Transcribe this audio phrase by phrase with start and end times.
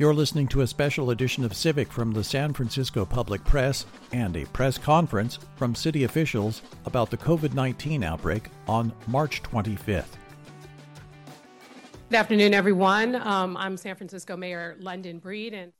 [0.00, 3.84] You're listening to a special edition of Civic from the San Francisco Public Press
[4.14, 10.06] and a press conference from city officials about the COVID 19 outbreak on March 25th.
[12.08, 13.14] Good afternoon, everyone.
[13.14, 15.70] Um, I'm San Francisco Mayor London Breed, and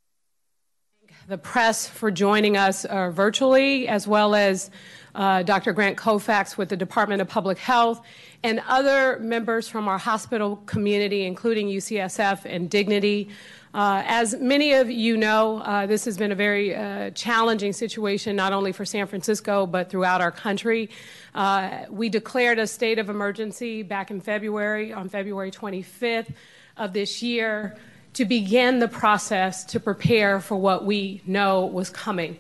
[1.27, 4.71] the press for joining us uh, virtually, as well as
[5.15, 5.73] uh, Dr.
[5.73, 8.05] Grant Colfax with the Department of Public Health,
[8.43, 13.29] and other members from our hospital community, including UCSF and Dignity.
[13.73, 18.35] Uh, as many of you know, uh, this has been a very uh, challenging situation,
[18.35, 20.91] not only for San Francisco, but throughout our country.
[21.35, 26.35] Uh, we declared a state of emergency back in February, on February 25th
[26.77, 27.77] of this year,
[28.15, 32.37] to begin the process to prepare for what we know was coming.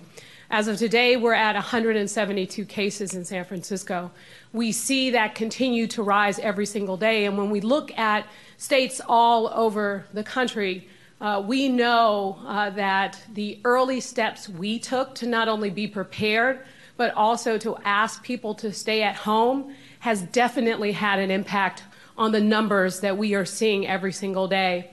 [0.53, 4.11] As of today, we're at 172 cases in San Francisco.
[4.53, 7.27] We see that continue to rise every single day.
[7.27, 10.89] And when we look at states all over the country,
[11.21, 16.67] uh, we know uh, that the early steps we took to not only be prepared,
[16.97, 21.85] but also to ask people to stay at home has definitely had an impact
[22.19, 24.91] on the numbers that we are seeing every single day.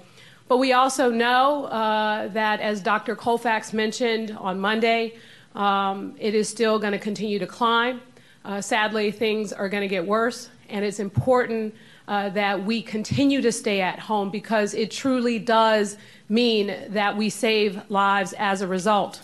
[0.48, 3.16] But we also know uh, that, as Dr.
[3.16, 5.16] Colfax mentioned on Monday,
[5.58, 8.00] um, it is still going to continue to climb.
[8.46, 11.74] Uh, sadly, things are going to get worse, and it's important
[12.08, 15.98] uh, that we continue to stay at home because it truly does
[16.30, 19.22] mean that we save lives as a result.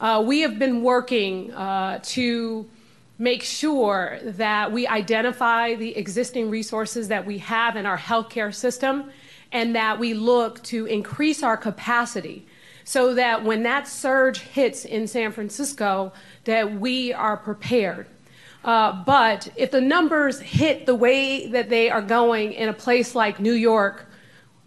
[0.00, 2.68] Uh, we have been working uh, to
[3.18, 9.10] make sure that we identify the existing resources that we have in our healthcare system
[9.52, 12.44] and that we look to increase our capacity
[12.90, 18.08] so that when that surge hits in San Francisco that we are prepared.
[18.64, 23.14] Uh, but if the numbers hit the way that they are going in a place
[23.14, 24.06] like New York,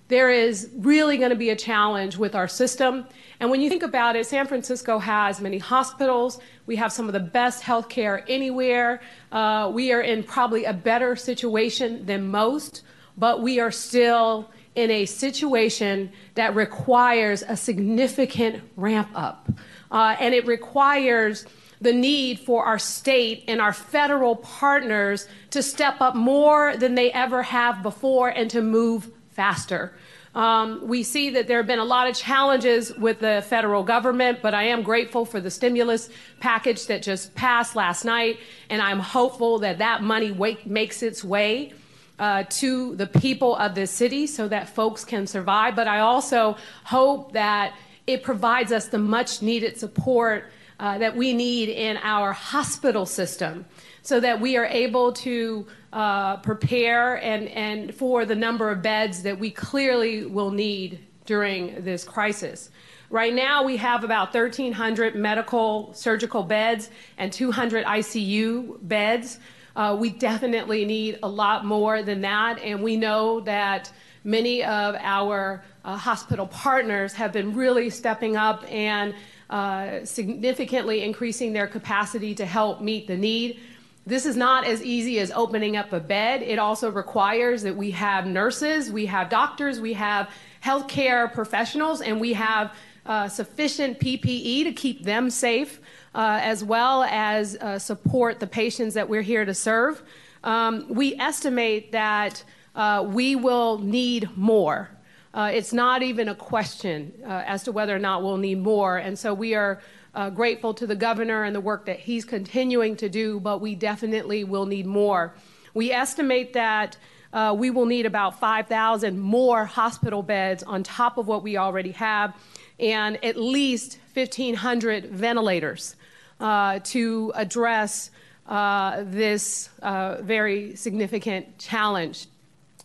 [0.08, 3.06] there is really going to be a challenge with our system.
[3.42, 6.40] And when you think about it, San Francisco has many hospitals.
[6.66, 9.02] We have some of the best healthcare anywhere.
[9.34, 12.84] Uh, we are in probably a better situation than most,
[13.18, 19.50] but we are still in a situation that requires a significant ramp up.
[19.91, 21.45] Uh, and it requires
[21.81, 27.11] the need for our state and our federal partners to step up more than they
[27.11, 29.94] ever have before and to move faster.
[30.34, 34.40] Um, we see that there have been a lot of challenges with the federal government,
[34.41, 36.09] but I am grateful for the stimulus
[36.40, 41.23] package that just passed last night, and I'm hopeful that that money wake, makes its
[41.23, 41.73] way
[42.19, 45.75] uh, to the people of this city so that folks can survive.
[45.75, 47.75] But I also hope that
[48.07, 53.66] it provides us the much needed support uh, that we need in our hospital system
[54.02, 59.23] so that we are able to uh, prepare and, and for the number of beds
[59.23, 62.69] that we clearly will need during this crisis.
[63.09, 69.40] Right now, we have about 1,300 medical surgical beds and 200 ICU beds.
[69.75, 73.91] Uh, we definitely need a lot more than that, and we know that
[74.23, 79.13] many of our uh, hospital partners have been really stepping up and
[79.50, 83.59] uh, significantly increasing their capacity to help meet the need.
[84.06, 86.41] This is not as easy as opening up a bed.
[86.41, 90.29] It also requires that we have nurses, we have doctors, we have
[90.63, 92.73] healthcare professionals, and we have
[93.05, 95.79] uh, sufficient PPE to keep them safe,
[96.16, 100.01] uh, as well as uh, support the patients that we're here to serve.
[100.44, 102.44] Um, we estimate that
[102.75, 104.90] uh, we will need more.
[105.34, 108.97] Uh, it's not even a question uh, as to whether or not we'll need more.
[108.97, 109.81] And so we are
[110.13, 113.73] uh, grateful to the governor and the work that he's continuing to do, but we
[113.73, 115.34] definitely will need more.
[115.73, 116.97] We estimate that
[117.31, 121.91] uh, we will need about 5,000 more hospital beds on top of what we already
[121.93, 122.35] have,
[122.79, 125.96] and at least 1,500 ventilators
[126.43, 128.11] uh, to address
[128.47, 132.28] uh, this uh, very significant challenge.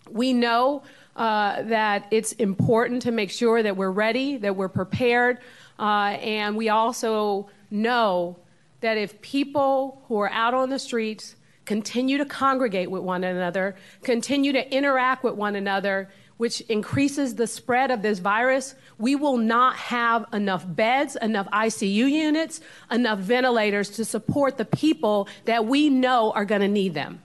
[0.08, 0.84] We know
[1.16, 5.38] uh, that it's important to make sure that we're ready, that we're prepared,
[5.80, 8.36] uh, and we also know
[8.80, 11.34] that if people who are out on the streets
[11.64, 13.74] continue to congregate with one another,
[14.04, 16.08] continue to interact with one another,
[16.38, 22.10] which increases the spread of this virus, we will not have enough beds, enough ICU
[22.10, 27.20] units, enough ventilators to support the people that we know are going to need them.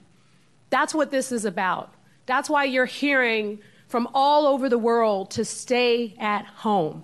[0.70, 1.94] That's what this is about.
[2.26, 7.04] That's why you're hearing from all over the world to stay at home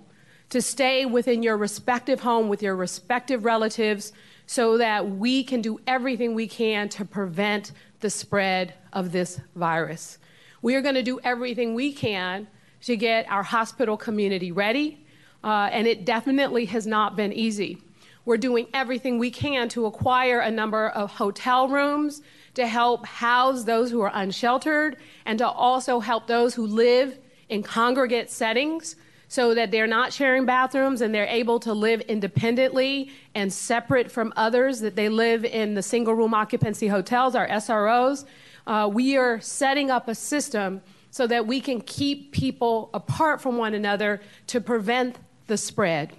[0.49, 4.11] to stay within your respective home with your respective relatives
[4.45, 10.17] so that we can do everything we can to prevent the spread of this virus.
[10.61, 12.47] We are going to do everything we can
[12.81, 15.05] to get our hospital community ready,
[15.43, 17.77] uh, and it definitely has not been easy.
[18.25, 22.21] We're doing everything we can to acquire a number of hotel rooms
[22.55, 27.17] to help house those who are unsheltered and to also help those who live
[27.47, 28.97] in congregate settings
[29.29, 34.33] so that they're not sharing bathrooms and they're able to live independently and separate from
[34.35, 38.25] others, that they live in the single room occupancy hotels, our SROs.
[38.69, 40.79] Uh, we are setting up a system
[41.09, 45.15] so that we can keep people apart from one another to prevent
[45.47, 46.13] the spread.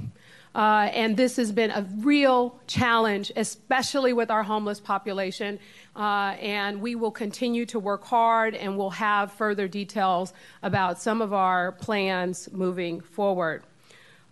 [0.53, 5.61] Uh, and this has been a real challenge, especially with our homeless population.
[5.95, 10.33] Uh, and we will continue to work hard and we'll have further details
[10.65, 13.63] about some of our plans moving forward.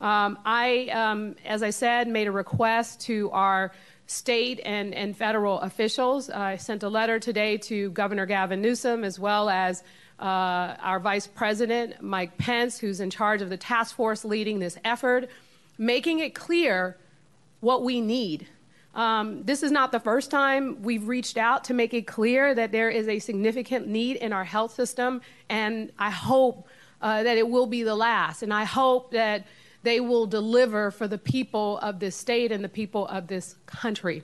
[0.01, 3.71] Um, I, um, as I said, made a request to our
[4.09, 6.29] state and, and federal officials.
[6.29, 9.85] I sent a letter today to Governor Gavin Newsom as well as
[10.19, 14.77] uh, our Vice President, Mike Pence, who's in charge of the task force leading this
[14.85, 15.31] effort
[15.79, 16.97] making it clear
[17.61, 18.47] what we need.
[18.95, 22.73] Um, this is not the first time we've reached out to make it clear that
[22.73, 26.67] there is a significant need in our health system, and I hope
[27.01, 28.43] uh, that it will be the last.
[28.43, 29.47] And I hope that
[29.83, 34.23] they will deliver for the people of this state and the people of this country,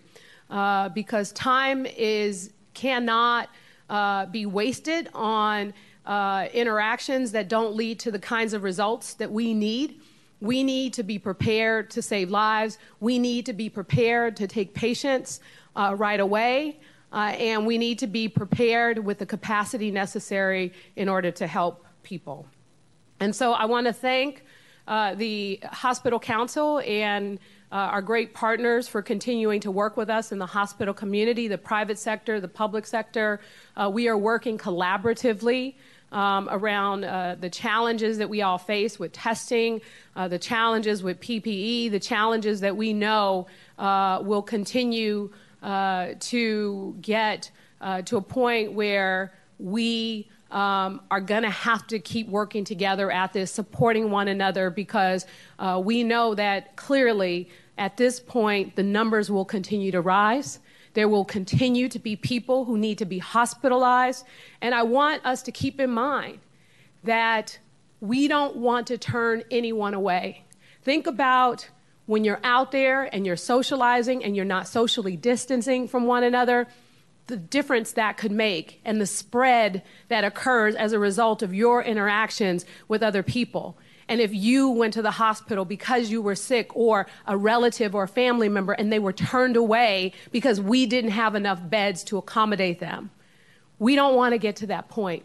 [0.50, 3.48] uh, because time is cannot
[3.88, 5.72] uh, be wasted on
[6.06, 10.00] uh, interactions that don't lead to the kinds of results that we need.
[10.40, 12.78] We need to be prepared to save lives.
[13.00, 15.40] We need to be prepared to take patients
[15.76, 16.80] uh, right away.
[17.12, 21.86] Uh, and we need to be prepared with the capacity necessary in order to help
[22.02, 22.46] people.
[23.20, 24.44] And so I want to thank
[24.86, 27.38] uh, the Hospital Council and
[27.72, 31.58] uh, our great partners for continuing to work with us in the hospital community, the
[31.58, 33.40] private sector, the public sector.
[33.76, 35.74] Uh, we are working collaboratively
[36.12, 39.80] um, around uh, the challenges that we all face with testing,
[40.14, 43.48] uh, the challenges with PPE, the challenges that we know
[43.78, 45.30] uh, will continue
[45.62, 47.50] to get
[48.04, 53.32] to a point where we um, are going to have to keep working together at
[53.32, 55.26] this, supporting one another, because
[55.58, 60.60] uh, we know that clearly at this point the numbers will continue to rise.
[60.94, 64.24] There will continue to be people who need to be hospitalized.
[64.60, 66.38] And I want us to keep in mind
[67.02, 67.58] that
[68.00, 70.44] we don't want to turn anyone away.
[70.82, 71.68] Think about
[72.06, 76.68] when you're out there and you're socializing and you're not socially distancing from one another,
[77.26, 81.82] the difference that could make and the spread that occurs as a result of your
[81.82, 83.78] interactions with other people.
[84.08, 88.02] And if you went to the hospital because you were sick or a relative or
[88.02, 92.18] a family member and they were turned away because we didn't have enough beds to
[92.18, 93.10] accommodate them,
[93.78, 95.24] we don't want to get to that point.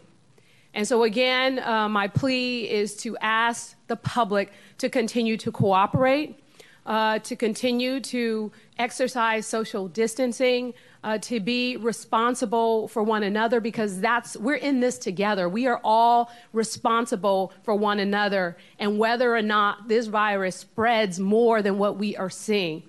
[0.72, 6.40] And so, again, uh, my plea is to ask the public to continue to cooperate,
[6.86, 14.00] uh, to continue to exercise social distancing, uh, to be responsible for one another because
[14.00, 15.48] that's we're in this together.
[15.48, 21.62] We are all responsible for one another and whether or not this virus spreads more
[21.62, 22.82] than what we are seeing.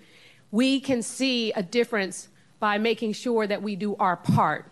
[0.51, 2.27] We can see a difference
[2.60, 4.65] by making sure that we do our part.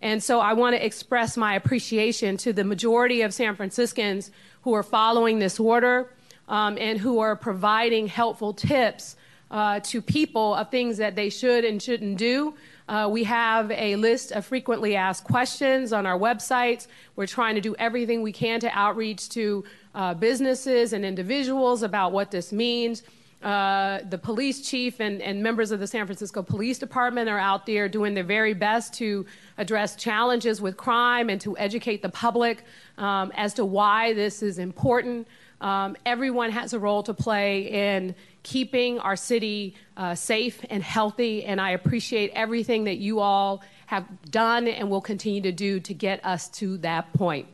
[0.00, 4.30] And so I want to express my appreciation to the majority of San Franciscans
[4.62, 6.10] who are following this order
[6.48, 9.16] um, and who are providing helpful tips
[9.50, 12.54] uh, to people of things that they should and shouldn't do
[12.88, 16.86] uh, we have a list of frequently asked questions on our websites.
[17.16, 19.64] We're trying to do everything we can to outreach to
[19.94, 23.02] uh, businesses and individuals about what this means.
[23.42, 27.66] Uh, the police chief and, and, members of the San Francisco Police Department are out
[27.66, 29.24] there doing their very best to
[29.58, 32.64] address challenges with crime and to educate the public
[32.96, 35.28] um, as to why this is important.
[35.60, 41.44] Um, everyone has a role to play in keeping our city uh, safe and healthy,
[41.44, 45.94] and I appreciate everything that you all have done and will continue to do to
[45.94, 47.48] get us to that point.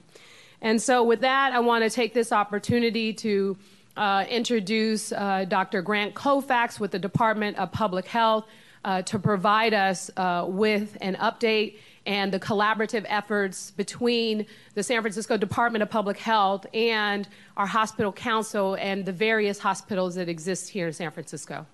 [0.61, 3.57] And so, with that, I want to take this opportunity to
[3.97, 5.83] uh, introduce uh, Dr.
[5.83, 8.47] Grant Colfax with the Department of Public Health
[8.85, 15.01] uh, to provide us uh, with an update and the collaborative efforts between the San
[15.01, 20.69] Francisco Department of Public Health and our hospital council and the various hospitals that exist
[20.69, 21.67] here in San Francisco.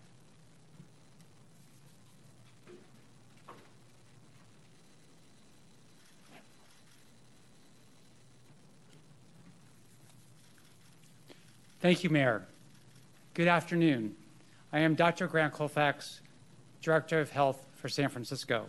[11.80, 12.46] Thank you, Mayor.
[13.32, 14.14] Good afternoon.
[14.70, 15.26] I am Dr.
[15.26, 16.20] Grant Colfax,
[16.82, 18.68] Director of Health for San Francisco.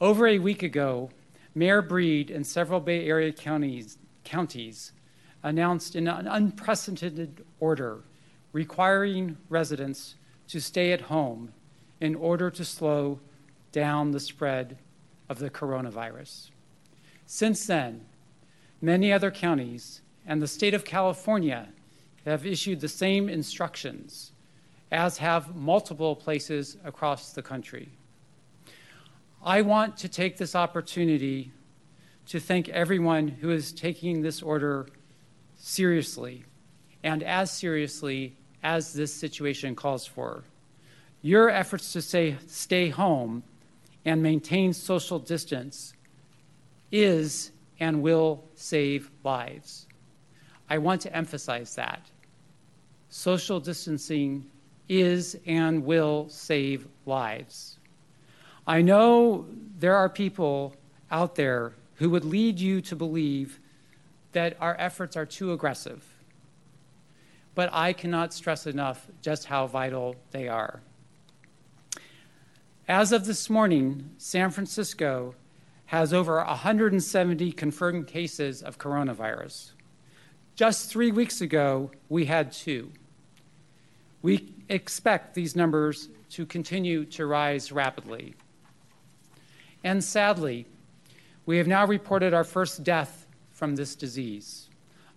[0.00, 1.10] Over a week ago,
[1.54, 4.90] Mayor Breed and several Bay Area counties, counties
[5.42, 8.00] announced in an unprecedented order
[8.52, 10.16] requiring residents
[10.48, 11.52] to stay at home
[12.00, 13.20] in order to slow
[13.70, 14.78] down the spread
[15.28, 16.50] of the coronavirus.
[17.24, 18.04] Since then,
[18.80, 21.68] many other counties and the state of California
[22.24, 24.32] have issued the same instructions,
[24.90, 27.90] as have multiple places across the country.
[29.46, 31.52] I want to take this opportunity
[32.28, 34.88] to thank everyone who is taking this order
[35.54, 36.44] seriously
[37.02, 40.44] and as seriously as this situation calls for.
[41.20, 43.42] Your efforts to say, stay home
[44.06, 45.92] and maintain social distance
[46.90, 49.86] is and will save lives.
[50.70, 52.10] I want to emphasize that.
[53.10, 54.46] Social distancing
[54.88, 57.78] is and will save lives.
[58.66, 59.46] I know
[59.78, 60.74] there are people
[61.10, 63.60] out there who would lead you to believe
[64.32, 66.04] that our efforts are too aggressive,
[67.54, 70.80] but I cannot stress enough just how vital they are.
[72.88, 75.34] As of this morning, San Francisco
[75.86, 79.72] has over 170 confirmed cases of coronavirus.
[80.56, 82.92] Just three weeks ago, we had two.
[84.22, 88.34] We expect these numbers to continue to rise rapidly.
[89.84, 90.66] And sadly,
[91.44, 94.70] we have now reported our first death from this disease.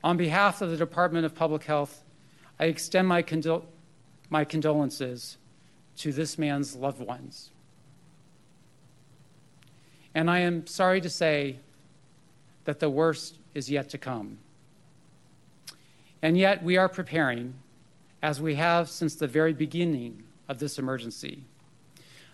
[0.03, 2.03] On behalf of the Department of Public Health,
[2.59, 3.63] I extend my, condol-
[4.29, 5.37] my condolences
[5.97, 7.51] to this man's loved ones.
[10.13, 11.59] And I am sorry to say
[12.65, 14.39] that the worst is yet to come.
[16.21, 17.53] And yet, we are preparing,
[18.21, 21.43] as we have since the very beginning of this emergency.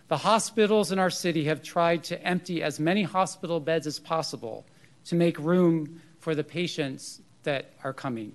[0.08, 4.66] The hospitals in our city have tried to empty as many hospital beds as possible
[5.06, 8.34] to make room for the patients that are coming.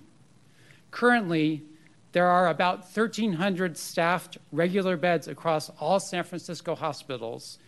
[0.91, 1.63] Currently,
[2.11, 7.59] there are about 1,300 staffed regular beds across all San Francisco hospitals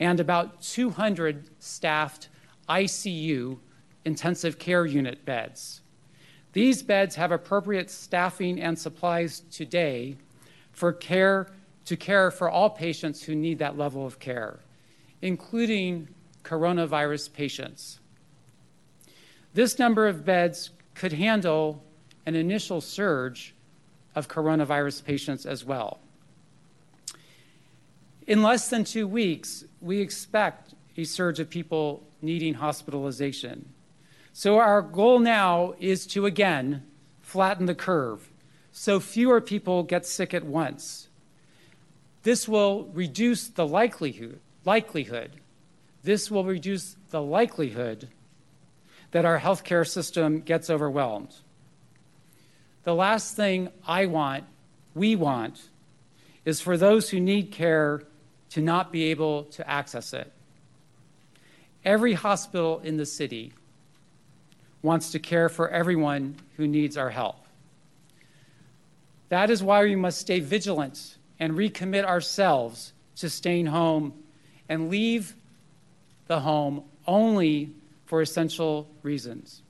[0.00, 2.28] and about 200 staffed
[2.68, 3.58] ICU
[4.04, 5.80] intensive care unit beds.
[6.52, 10.16] These beds have appropriate staffing and supplies today
[10.72, 11.48] for care
[11.84, 14.60] to care for all patients who need that level of care,
[15.20, 16.08] including
[16.42, 18.00] coronavirus patients.
[19.52, 21.84] This number of beds could handle
[22.26, 23.54] an initial surge
[24.14, 26.00] of coronavirus patients as well.
[28.26, 33.68] In less than two weeks, we expect a surge of people needing hospitalization.
[34.32, 36.84] So, our goal now is to again
[37.20, 38.30] flatten the curve
[38.72, 41.08] so fewer people get sick at once
[42.24, 45.30] this will reduce the likelihood, likelihood,
[46.02, 48.08] this will reduce the likelihood
[49.10, 51.34] that our healthcare system gets overwhelmed.
[52.84, 54.44] The last thing I want,
[54.94, 55.68] we want,
[56.44, 58.02] is for those who need care
[58.50, 60.32] to not be able to access it.
[61.84, 63.52] Every hospital in the city
[64.82, 67.36] wants to care for everyone who needs our help.
[69.28, 74.14] That is why we must stay vigilant and recommit ourselves to staying home
[74.68, 75.34] and leave
[76.26, 77.72] the home only
[78.06, 79.62] for essential reasons.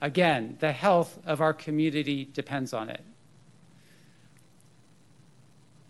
[0.00, 3.02] Again, the health of our community depends on it.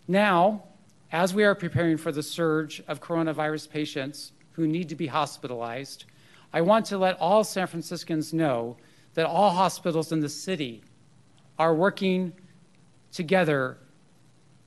[0.07, 0.63] Now,
[1.11, 6.05] as we are preparing for the surge of coronavirus patients who need to be hospitalized,
[6.53, 8.77] I want to let all San Franciscans know
[9.13, 10.83] that all hospitals in the city
[11.59, 12.33] are working
[13.11, 13.77] together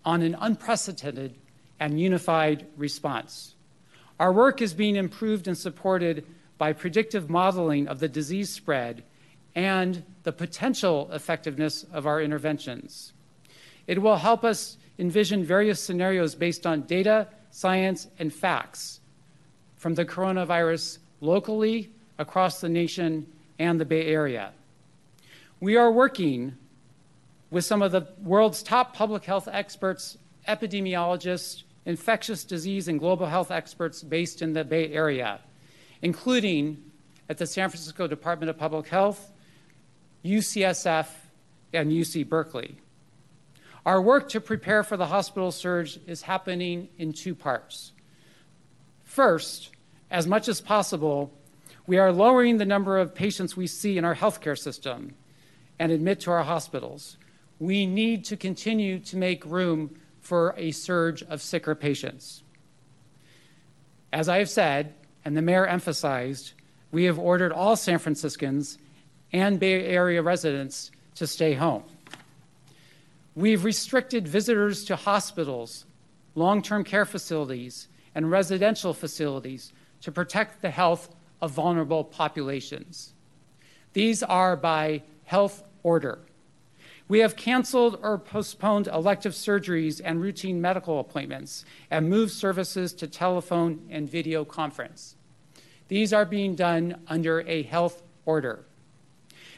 [0.05, 1.35] on an unprecedented
[1.79, 3.55] and unified response.
[4.19, 6.27] Our work is being improved and supported
[6.59, 9.03] by predictive modeling of the disease spread
[9.55, 13.13] and the potential effectiveness of our interventions.
[13.87, 19.01] It will help us envision various scenarios based on data, science, and facts
[19.77, 23.27] from the coronavirus locally, across the nation,
[23.59, 24.53] and the Bay Area.
[25.59, 26.57] We are working
[27.51, 33.51] with some of the world's top public health experts, epidemiologists, infectious disease, and global health
[33.51, 35.41] experts based in the Bay Area,
[36.03, 36.83] including
[37.29, 39.33] at the San Francisco Department of Public Health,
[40.25, 41.07] UCSF,
[41.73, 42.77] and UC Berkeley.
[43.87, 47.93] Our work to prepare for the hospital surge is happening in two parts.
[49.05, 49.71] First,
[50.11, 51.33] as much as possible,
[51.87, 55.15] we are lowering the number of patients we see in our healthcare system
[55.79, 57.17] and admit to our hospitals
[57.61, 62.43] we need to continue to make room for a surge of sicker patients.
[64.13, 66.55] As I have said, and the mayor emphasized,
[66.91, 68.79] we have ordered all San Franciscans
[69.33, 71.85] and Bay Area residents to stay home.
[73.35, 75.85] We've restricted visitors to hospitals,
[76.35, 83.13] long term care facilities, and residential facilities to protect the health of vulnerable populations.
[83.93, 86.21] These are by health order.
[87.11, 93.09] We have canceled or postponed elective surgeries and routine medical appointments and moved services to
[93.09, 95.17] telephone and video conference.
[95.89, 98.65] These are being done under a health order.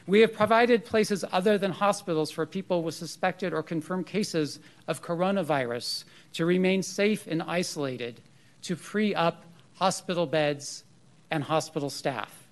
[0.07, 5.03] We have provided places other than hospitals for people with suspected or confirmed cases of
[5.03, 8.19] coronavirus to remain safe and isolated,
[8.63, 9.45] to free up
[9.75, 10.85] hospital beds
[11.29, 12.42] and hospital staff.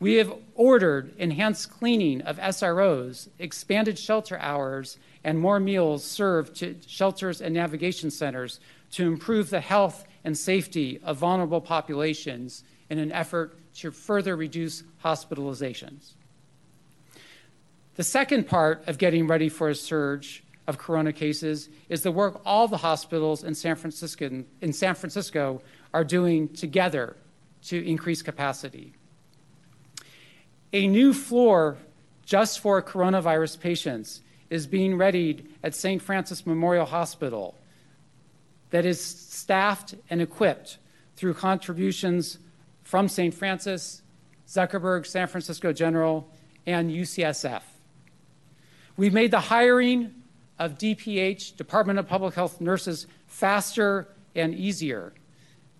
[0.00, 6.76] We have ordered enhanced cleaning of SROs, expanded shelter hours, and more meals served to
[6.86, 8.60] shelters and navigation centers
[8.92, 14.82] to improve the health and safety of vulnerable populations in an effort to further reduce
[15.04, 16.12] hospitalizations.
[17.96, 22.40] The second part of getting ready for a surge of corona cases is the work
[22.44, 27.16] all the hospitals in San Francisco, in San Francisco are doing together
[27.62, 28.92] to increase capacity
[30.74, 31.78] a new floor
[32.26, 36.02] just for coronavirus patients is being readied at St.
[36.02, 37.56] Francis Memorial Hospital
[38.70, 40.78] that is staffed and equipped
[41.14, 42.38] through contributions
[42.82, 43.32] from St.
[43.32, 44.02] Francis,
[44.48, 46.28] Zuckerberg, San Francisco General,
[46.66, 47.62] and UCSF.
[48.96, 50.12] We've made the hiring
[50.58, 55.12] of DPH, Department of Public Health nurses, faster and easier.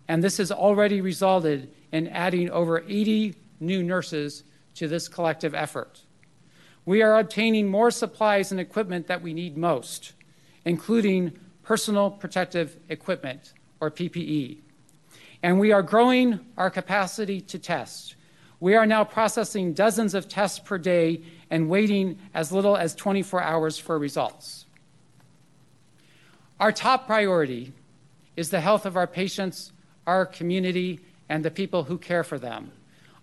[0.06, 4.44] And this has already resulted in adding over 80 new nurses
[4.74, 6.02] to this collective effort.
[6.84, 10.12] We are obtaining more supplies and equipment that we need most,
[10.64, 14.58] including personal protective equipment, or PPE.
[15.42, 18.16] And we are growing our capacity to test.
[18.60, 23.42] We are now processing dozens of tests per day and waiting as little as 24
[23.42, 24.66] hours for results.
[26.60, 27.72] Our top priority
[28.36, 29.72] is the health of our patients,
[30.06, 32.72] our community, and the people who care for them.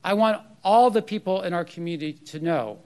[0.03, 2.79] I want all the people in our community to know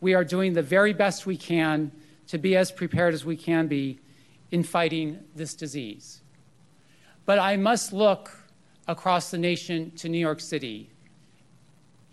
[0.00, 1.90] we are doing the very best we can
[2.26, 3.98] to be as prepared as we can be
[4.50, 6.20] in fighting this disease.
[7.24, 8.30] But I must look
[8.86, 10.90] across the nation to New York City,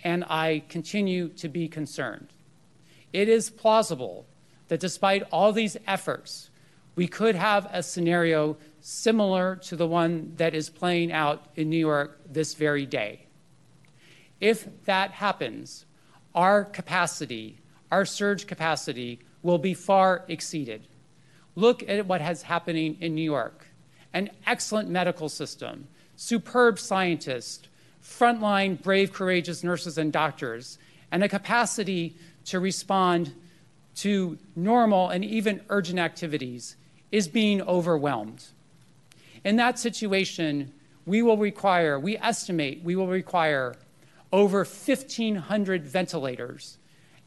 [0.04, 2.30] and I continue to be concerned.
[3.12, 4.26] It is plausible
[4.70, 6.50] that despite all these efforts,
[6.96, 11.78] we could have a scenario similar to the one that is playing out in New
[11.78, 13.28] York this very day.
[14.42, 15.86] If that happens,
[16.34, 17.60] our capacity,
[17.92, 20.88] our surge capacity, will be far exceeded.
[21.56, 23.68] Look at what is happening in New York
[24.14, 27.70] an excellent medical system, superb scientists,
[28.04, 30.78] frontline, brave, courageous nurses and doctors,
[31.14, 33.34] and a capacity to respond
[33.96, 36.76] to normal and even urgent activities
[37.12, 38.44] is being overwhelmed.
[39.46, 40.74] In that situation,
[41.06, 43.76] we will require, we estimate we will require
[44.32, 46.78] over 1,500 ventilators,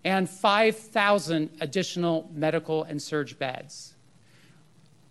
[0.05, 3.95] and 5,000 additional medical and surge beds.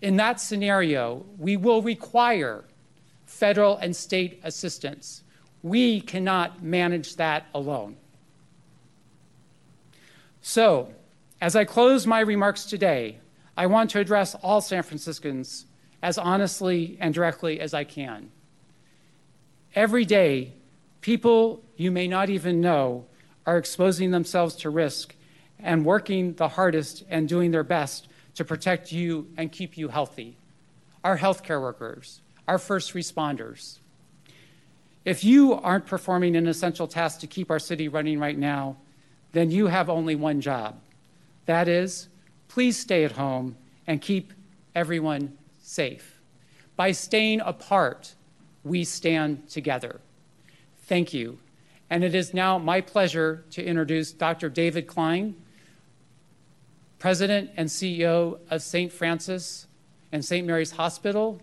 [0.02, 2.66] In that scenario, we will require
[3.26, 5.24] federal and state assistance.
[5.64, 7.96] We cannot manage that alone.
[10.42, 10.94] So,
[11.42, 13.18] as I close my remarks today,
[13.56, 15.66] I want to address all San Franciscans
[16.02, 18.30] as honestly and directly as I can.
[19.74, 20.54] Every day,
[21.04, 23.06] People you may not even know
[23.46, 25.14] are exposing themselves to risk
[25.60, 30.38] and working the hardest and doing their best to protect you and keep you healthy.
[31.04, 33.80] Our healthcare workers, our first responders.
[35.04, 38.78] If you aren't performing an essential task to keep our city running right now,
[39.34, 40.80] then you have only one job.
[41.48, 42.08] That is,
[42.48, 44.32] please stay at home and keep
[44.74, 46.22] everyone safe.
[46.78, 48.16] By staying apart,
[48.64, 50.00] we stand together.
[50.84, 51.40] Thank you.
[51.90, 54.50] And it is now my pleasure to introduce Dr.
[54.50, 55.36] David Klein,
[57.00, 58.92] President and CEO of St.
[58.92, 59.68] Francis
[60.12, 60.46] and St.
[60.48, 61.42] Mary's Hospital,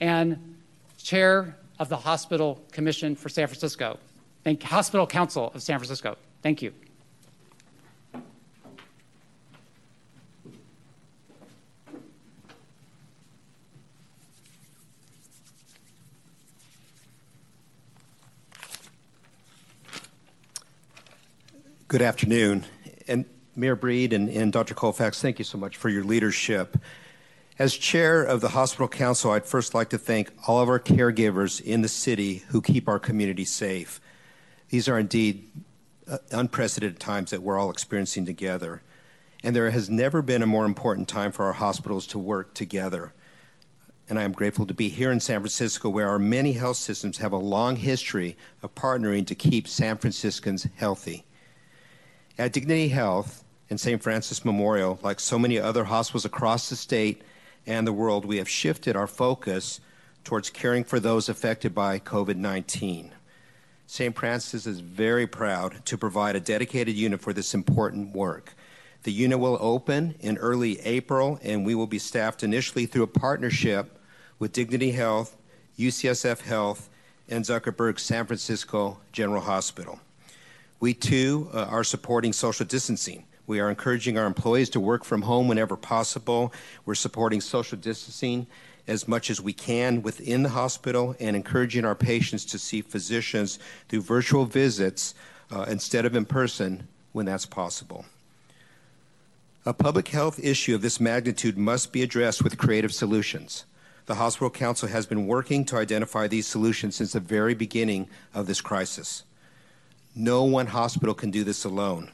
[0.00, 0.56] and
[0.98, 3.98] Chair of the Hospital Commission for San Francisco.
[4.62, 6.16] Hospital Council of San Francisco.
[6.42, 6.72] Thank you.
[21.92, 22.64] Good afternoon.
[23.06, 24.72] And Mayor Breed and, and Dr.
[24.72, 26.78] Colfax, thank you so much for your leadership.
[27.58, 31.60] As chair of the Hospital Council, I'd first like to thank all of our caregivers
[31.60, 34.00] in the city who keep our community safe.
[34.70, 35.50] These are indeed
[36.10, 38.80] uh, unprecedented times that we're all experiencing together.
[39.44, 43.12] and there has never been a more important time for our hospitals to work together.
[44.08, 47.18] And I am grateful to be here in San Francisco, where our many health systems
[47.18, 51.26] have a long history of partnering to keep San Franciscans healthy.
[52.38, 54.02] At Dignity Health and St.
[54.02, 57.20] Francis Memorial, like so many other hospitals across the state
[57.66, 59.80] and the world, we have shifted our focus
[60.24, 63.12] towards caring for those affected by COVID 19.
[63.86, 64.16] St.
[64.16, 68.54] Francis is very proud to provide a dedicated unit for this important work.
[69.02, 73.08] The unit will open in early April, and we will be staffed initially through a
[73.08, 73.98] partnership
[74.38, 75.36] with Dignity Health,
[75.78, 76.88] UCSF Health,
[77.28, 80.00] and Zuckerberg San Francisco General Hospital.
[80.82, 83.22] We too uh, are supporting social distancing.
[83.46, 86.52] We are encouraging our employees to work from home whenever possible.
[86.84, 88.48] We're supporting social distancing
[88.88, 93.60] as much as we can within the hospital and encouraging our patients to see physicians
[93.88, 95.14] through virtual visits
[95.52, 98.04] uh, instead of in person when that's possible.
[99.64, 103.66] A public health issue of this magnitude must be addressed with creative solutions.
[104.06, 108.48] The Hospital Council has been working to identify these solutions since the very beginning of
[108.48, 109.22] this crisis.
[110.14, 112.10] No one hospital can do this alone.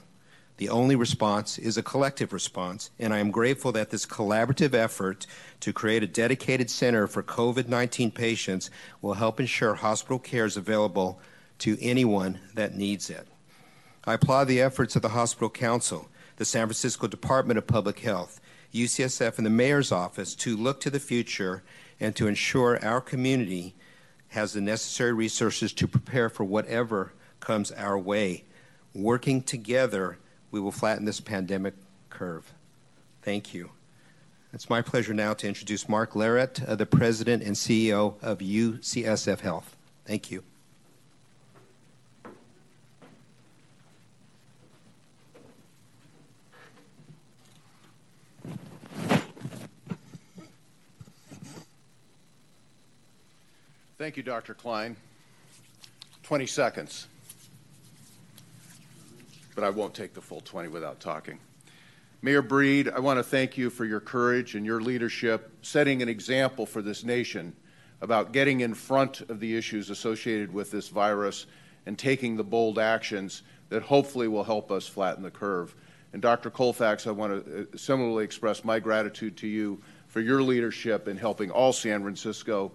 [0.58, 5.26] The only response is a collective response, and I am grateful that this collaborative effort
[5.60, 8.70] to create a dedicated center for COVID 19 patients
[9.02, 11.20] will help ensure hospital care is available
[11.58, 13.26] to anyone that needs it.
[14.04, 18.40] I applaud the efforts of the Hospital Council, the San Francisco Department of Public Health,
[18.72, 21.64] UCSF, and the Mayor's Office to look to the future
[21.98, 23.74] and to ensure our community
[24.28, 28.44] has the necessary resources to prepare for whatever comes our way.
[28.94, 30.18] Working together,
[30.50, 31.74] we will flatten this pandemic
[32.10, 32.52] curve.
[33.22, 33.70] Thank you.
[34.52, 39.40] It's my pleasure now to introduce Mark Laret, uh, the President and CEO of UCSF
[39.40, 39.76] Health.
[40.06, 40.42] Thank you.
[53.98, 54.54] Thank you, Dr.
[54.54, 54.96] Klein.
[56.22, 57.08] 20 seconds
[59.58, 61.40] but I won't take the full 20 without talking.
[62.22, 66.08] Mayor Breed, I want to thank you for your courage and your leadership, setting an
[66.08, 67.56] example for this nation
[68.00, 71.46] about getting in front of the issues associated with this virus
[71.86, 75.74] and taking the bold actions that hopefully will help us flatten the curve.
[76.12, 76.50] And Dr.
[76.50, 81.16] Colfax, I want to uh, similarly express my gratitude to you for your leadership in
[81.16, 82.70] helping all San Francisco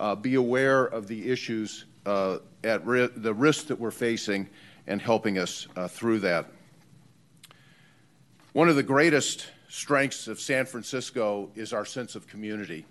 [0.00, 4.48] uh, be aware of the issues uh, at ri the risks that we're facing
[4.86, 6.46] and helping us uh, through that.
[8.52, 12.86] One of the greatest strengths of San Francisco is our sense of community.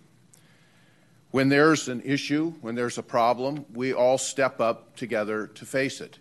[1.31, 6.01] When there's an issue, when there's a problem, we all step up together to face
[6.01, 6.19] it.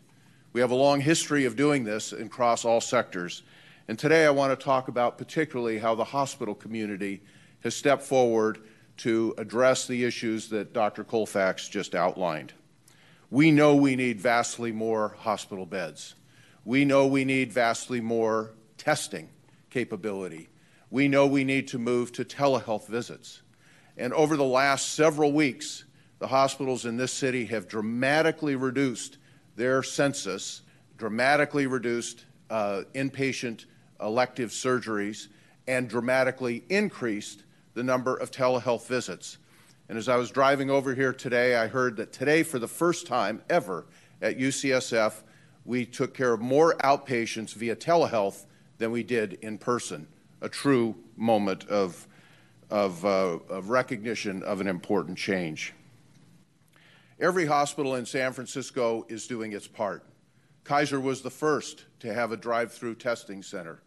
[0.52, 3.42] We have a long history of doing this across all sectors.
[3.88, 7.22] And today I want to talk about particularly how the hospital community
[7.62, 8.58] has stepped forward
[8.98, 11.04] to address the issues that Dr.
[11.04, 12.52] Colfax just outlined.
[13.32, 16.16] We know we need vastly more hospital beds.
[16.66, 19.30] We know we need vastly more testing
[19.70, 20.50] capability.
[20.90, 23.40] We know we need to move to telehealth visits.
[23.96, 25.84] And over the last several weeks,
[26.18, 29.16] the hospitals in this city have dramatically reduced
[29.56, 30.60] their census,
[30.98, 33.64] dramatically reduced uh, inpatient
[33.98, 35.28] elective surgeries,
[35.66, 39.38] and dramatically increased the number of telehealth visits.
[39.88, 43.06] And as I was driving over here today, I heard that today, for the first
[43.06, 43.86] time ever
[44.20, 45.22] at UCSF,
[45.64, 48.46] we took care of more outpatients via telehealth
[48.78, 50.06] than we did in person.
[50.40, 52.06] A true moment of,
[52.70, 55.74] of, uh, of recognition of an important change.
[57.20, 60.04] Every hospital in San Francisco is doing its part.
[60.64, 63.82] Kaiser was the first to have a drive through testing center.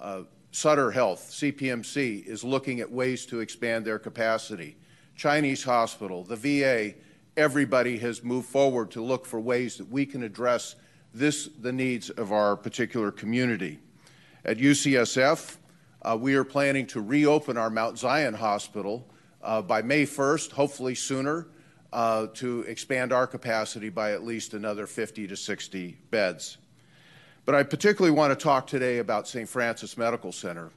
[0.00, 4.76] Uh, Sutter Health, CPMC, is looking at ways to expand their capacity.
[5.20, 6.94] Chinese hospital, the VA,
[7.36, 10.76] everybody has moved forward to look for ways that we can address
[11.12, 13.78] this, the needs of our particular community.
[14.46, 15.58] At UCSF,
[16.00, 19.06] uh, we are planning to reopen our Mount Zion Hospital
[19.42, 21.48] uh, by May 1st, hopefully sooner,
[21.92, 26.56] uh, to expand our capacity by at least another 50 to 60 beds.
[27.44, 29.46] But I particularly want to talk today about St.
[29.46, 30.70] Francis Medical Center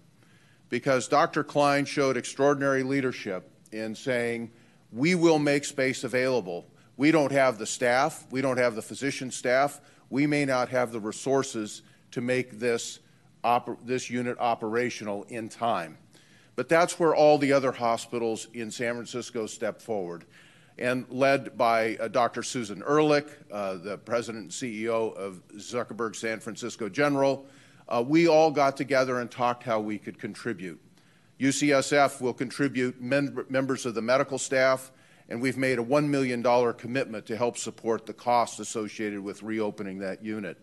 [0.68, 1.46] because Dr.
[1.46, 4.52] Klein showed extraordinary leadership in saying,
[4.92, 6.66] we will make space available.
[6.96, 10.92] We don't have the staff, we don't have the physician staff, we may not have
[10.92, 11.82] the resources
[12.12, 13.00] to make this,
[13.84, 15.98] this unit operational in time.
[16.56, 20.26] But that's where all the other hospitals in San Francisco step forward.
[20.78, 22.44] And led by uh, Dr.
[22.44, 27.46] Susan Ehrlich, uh, the president and CEO of Zuckerberg San Francisco General,
[27.88, 30.80] uh, we all got together and talked how we could contribute.
[31.44, 34.94] UCSF will contribute mem- members of the medical staff,
[35.28, 36.42] and we've made a $1 million
[36.76, 40.58] commitment to help support the costs associated with reopening that unit.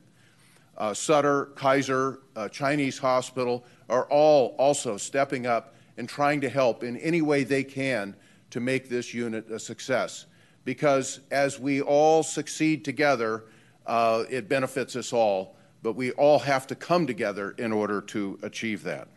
[0.79, 6.83] Uh, Sutter, Kaiser, uh, Chinese Hospital are all also stepping up and trying to help
[6.83, 8.17] in any way they can
[8.49, 10.25] to make this unit a success.
[10.65, 13.45] Because as we all succeed together,
[13.87, 18.39] uh, it benefits us all, but we all have to come together in order to
[18.43, 19.09] achieve that.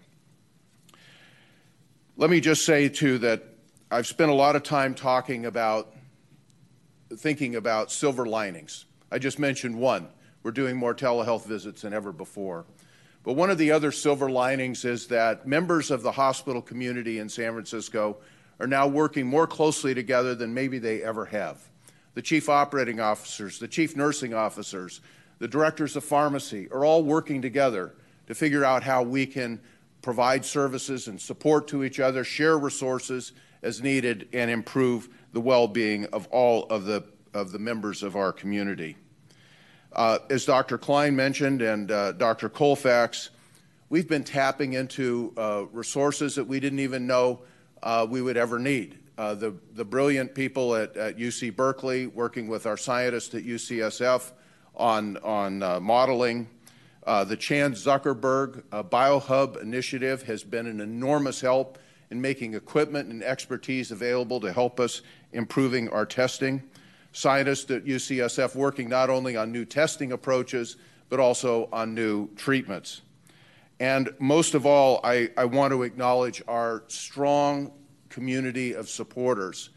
[2.15, 3.41] Let me just say, too, that
[3.89, 5.95] I've spent a lot of time talking about,
[7.17, 8.85] thinking about silver linings.
[9.11, 10.09] I just mentioned one.
[10.43, 12.65] We're doing more telehealth visits than ever before.
[13.23, 17.29] But one of the other silver linings is that members of the hospital community in
[17.29, 18.17] San Francisco
[18.59, 21.67] are now working more closely together than maybe they ever have.
[22.13, 25.01] The chief operating officers, the chief nursing officers,
[25.39, 27.95] the directors of pharmacy are all working together
[28.27, 29.59] to figure out how we can
[30.03, 33.31] provide services and support to each other, share resources
[33.63, 38.15] as needed, and improve the well being of all of the, of the members of
[38.15, 38.95] our community.
[39.93, 40.77] Uh, as Dr.
[40.77, 42.49] Klein mentioned and uh, Dr.
[42.49, 43.29] Colfax,
[43.89, 47.41] we've been tapping into uh, resources that we didn't even know
[47.81, 48.99] uh, we would ever need.
[49.17, 54.31] Uh, the, the brilliant people at, at, UC Berkeley working with our scientists at UCSF
[54.75, 56.49] on, on uh, modeling
[57.05, 61.77] uh, the Chan Zuckerberg uh, BioHub initiative has been an enormous help
[62.09, 66.61] in making equipment and expertise available to help us improving our testing.
[67.11, 70.77] Scientists at UCSF working not only on new testing approaches,
[71.09, 73.01] but also on new treatments.
[73.79, 77.71] And most of all, I, I want to acknowledge our strong
[78.09, 79.71] community of supporters,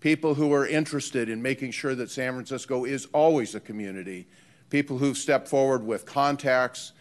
[0.00, 4.26] people who are interested in making sure that San Francisco is always a community
[4.72, 6.92] people who've stepped forward with contacts,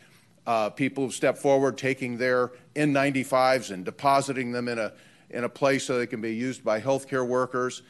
[0.45, 4.91] uh, people who've stepped forward taking their N95s and depositing them in a,
[5.29, 7.81] in a place so they can be used by healthcare workers,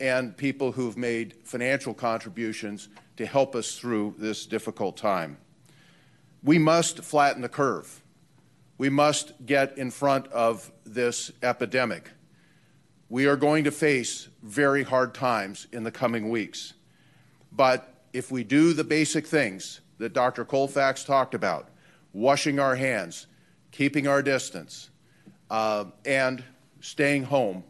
[0.00, 5.38] and people who've made financial contributions to help us through this difficult time.
[6.42, 8.02] We must flatten the curve.
[8.76, 12.10] We must get in front of this epidemic.
[13.08, 16.74] We are going to face very hard times in the coming weeks.
[17.52, 20.44] But if we do the basic things that Dr.
[20.44, 21.68] Colfax talked about,
[22.12, 23.26] washing our hands,
[23.70, 24.90] keeping our distance,
[25.50, 26.42] uh, and
[26.80, 27.64] staying home,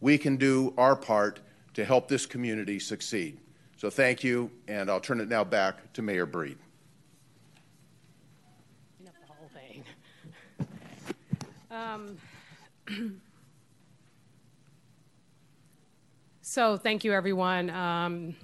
[0.00, 1.40] we can do our part
[1.74, 3.38] to help this community succeed.
[3.76, 6.58] So thank you, and I'll turn it now back to Mayor Breed.
[11.74, 12.16] Um,
[16.40, 17.68] so thank you, everyone.
[17.70, 18.36] Um,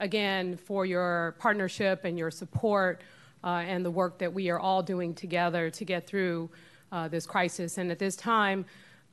[0.00, 3.02] again, for your partnership and your support
[3.44, 6.50] uh, and the work that we are all doing together to get through
[6.90, 7.78] uh, this crisis.
[7.78, 8.64] And at this time,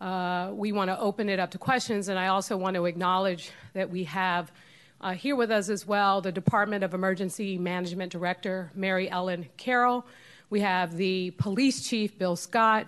[0.01, 3.51] uh, we want to open it up to questions, and I also want to acknowledge
[3.73, 4.51] that we have
[4.99, 10.05] uh, here with us as well the Department of Emergency Management Director, Mary Ellen Carroll.
[10.49, 12.87] We have the Police Chief, Bill Scott.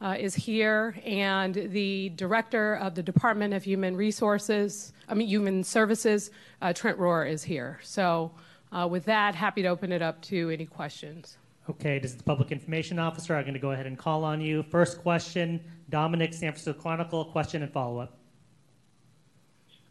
[0.00, 5.64] Uh, is here, and the director of the Department of Human Resources, I mean, Human
[5.64, 6.30] Services,
[6.62, 7.80] uh, Trent Rohr is here.
[7.82, 8.30] So,
[8.70, 11.36] uh, with that, happy to open it up to any questions.
[11.68, 13.34] Okay, this is the Public Information Officer.
[13.34, 14.62] I'm going to go ahead and call on you.
[14.62, 18.18] First question Dominic, San Francisco Chronicle, question and follow up.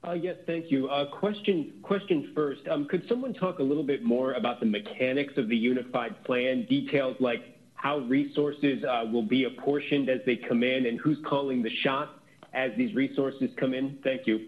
[0.07, 0.87] Uh, yes, thank you.
[0.87, 2.65] Uh, question, question first.
[2.69, 6.65] Um, could someone talk a little bit more about the mechanics of the unified plan?
[6.69, 7.56] Details like
[7.87, 12.11] how resources uh, will be apportioned as they come in, and who's calling the shots
[12.53, 13.97] as these resources come in?
[14.03, 14.45] Thank you.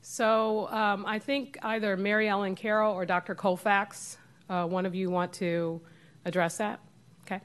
[0.00, 3.36] So um, I think either Mary Ellen Carroll or Dr.
[3.36, 4.18] Colfax,
[4.50, 5.80] uh, one of you want to
[6.24, 6.80] address that?
[7.24, 7.40] Okay.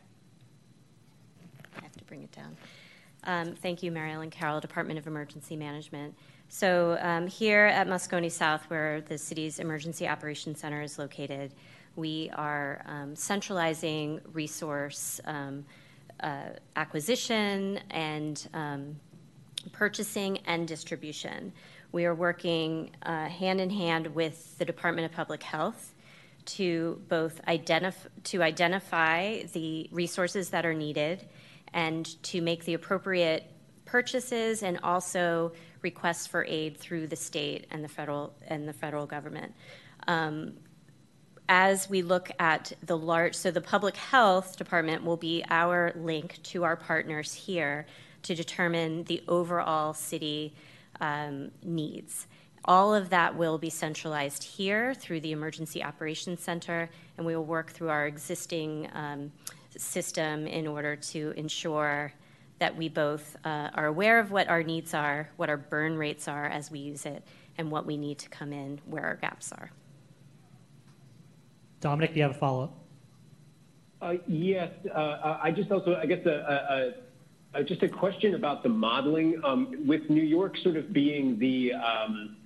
[1.78, 2.58] I have to bring it down.
[3.26, 6.16] Um, thank you, Mary Ellen Carroll, Department of Emergency Management.
[6.50, 11.54] So um, here at Moscone South, where the city's Emergency Operations Center is located,
[11.98, 15.66] we are um, centralizing resource um,
[16.22, 18.96] uh, acquisition and um,
[19.72, 21.52] purchasing and distribution.
[21.92, 25.96] We are working uh, hand in hand with the Department of Public Health
[26.46, 31.28] to both identif- to identify the resources that are needed
[31.74, 33.52] and to make the appropriate
[33.86, 39.06] purchases and also requests for aid through the state and the federal and the federal
[39.06, 39.54] government.
[40.08, 40.54] Um,
[41.50, 46.40] as we look at the large, so the public health department will be our link
[46.44, 47.86] to our partners here
[48.24, 50.54] to determine the overall city
[51.00, 52.28] um, needs.
[52.66, 57.46] All of that will be centralized here through the Emergency Operations Center, and we will
[57.46, 59.32] work through our existing um,
[59.78, 62.12] system in order to ensure
[62.60, 66.28] that we both uh, are aware of what our needs are, what our burn rates
[66.28, 67.24] are as we use it,
[67.58, 69.72] and what we need to come in where our gaps are.
[71.80, 72.74] Dominic, do you have a follow up?
[74.02, 76.94] Uh, yes, uh, I just also, I guess, a,
[77.66, 79.42] just a question about the modeling.
[79.44, 82.38] Um, with New York sort of being the um,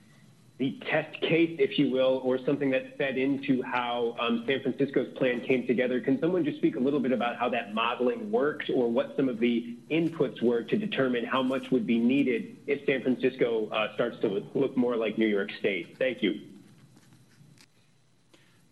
[0.58, 5.08] the test case, if you will, or something that fed into how um, San Francisco's
[5.17, 6.00] plan came together.
[6.00, 9.28] Can someone just speak a little bit about how that modeling worked or what some
[9.28, 13.94] of the inputs were to determine how much would be needed if San Francisco uh,
[13.96, 15.96] starts to look more like New York State?
[15.98, 16.41] Thank you.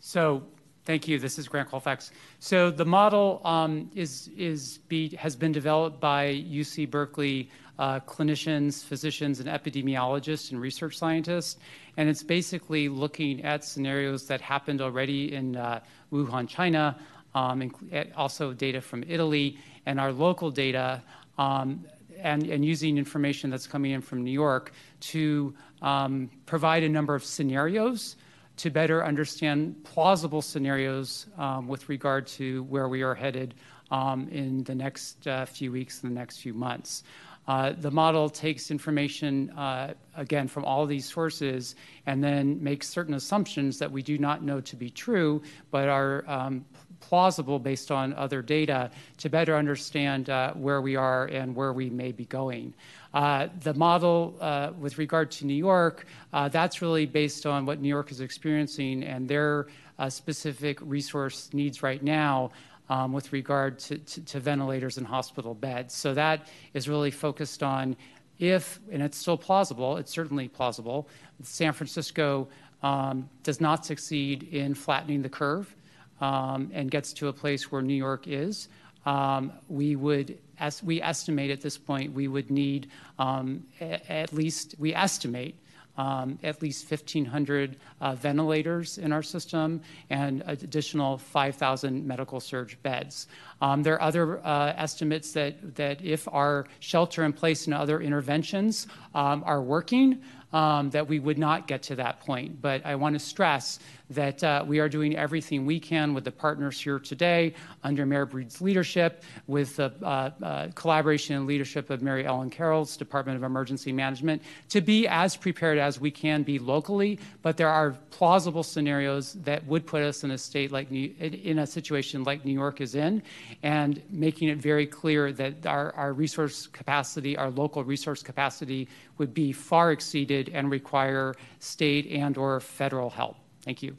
[0.01, 0.43] So,
[0.85, 1.19] thank you.
[1.19, 2.11] This is Grant Colfax.
[2.39, 8.83] So, the model um, is, is be, has been developed by UC Berkeley uh, clinicians,
[8.83, 11.57] physicians, and epidemiologists and research scientists.
[11.97, 15.81] And it's basically looking at scenarios that happened already in uh,
[16.11, 16.97] Wuhan, China,
[17.35, 21.01] um, and also data from Italy, and our local data,
[21.37, 21.85] um,
[22.19, 27.15] and, and, using information that's coming in from New York to um, provide a number
[27.15, 28.17] of scenarios
[28.59, 33.55] to better understand plausible scenarios um, with regard to where we are headed
[33.89, 37.03] um, in the next uh, few weeks and the next few months.
[37.47, 43.13] Uh, the model takes information, uh, again, from all these sources and then makes certain
[43.13, 45.41] assumptions that we do not know to be true,
[45.71, 46.63] but are um,
[46.99, 51.89] plausible based on other data to better understand uh, where we are and where we
[51.89, 52.73] may be going.
[53.13, 57.81] Uh, the model uh, with regard to New York, uh, that's really based on what
[57.81, 59.67] New York is experiencing and their
[60.07, 62.51] specific resource needs right now
[62.89, 65.93] um, with regard to, to, to ventilators and hospital beds.
[65.93, 67.95] So that is really focused on
[68.39, 71.09] if, and it's still plausible, it's certainly plausible,
[71.43, 72.47] San Francisco
[72.81, 75.75] um, does not succeed in flattening the curve
[76.21, 78.69] um, and gets to a place where New York is,
[79.05, 84.75] um, we would, as we estimate at this point, we would need um, at least,
[84.77, 85.55] we estimate
[85.99, 93.27] um, at least 1,500 uh, ventilators in our system and additional 5,000 medical surge beds.
[93.61, 97.99] Um, there are other uh, estimates that, that if our shelter in place and other
[97.99, 100.21] interventions um, are working,
[100.53, 102.61] um, that we would not get to that point.
[102.61, 106.31] But I want to stress that uh, we are doing everything we can with the
[106.31, 112.01] partners here today under Mayor Breed's leadership, with the uh, uh, collaboration and leadership of
[112.01, 116.57] Mary Ellen Carroll's Department of Emergency Management, to be as prepared as we can be
[116.57, 117.19] locally.
[117.43, 121.59] But there are plausible scenarios that would put us in a state like New, in
[121.59, 123.21] a situation like New York is in,
[123.61, 128.87] and making it very clear that our, our resource capacity, our local resource capacity,
[129.19, 133.35] would be far exceeded and require state and or federal help.
[133.65, 133.97] Thank you.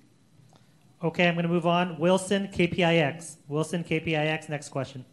[1.03, 1.99] Okay, I'm going to move on.
[1.99, 3.37] Wilson, KPIX.
[3.49, 5.05] Wilson, KPIX, next question.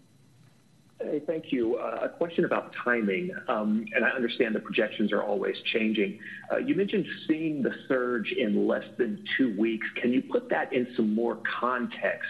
[0.99, 1.77] Hey, thank you.
[1.77, 6.19] Uh, a question about timing, um, and I understand the projections are always changing.
[6.51, 9.85] Uh, you mentioned seeing the surge in less than two weeks.
[10.01, 12.27] Can you put that in some more context?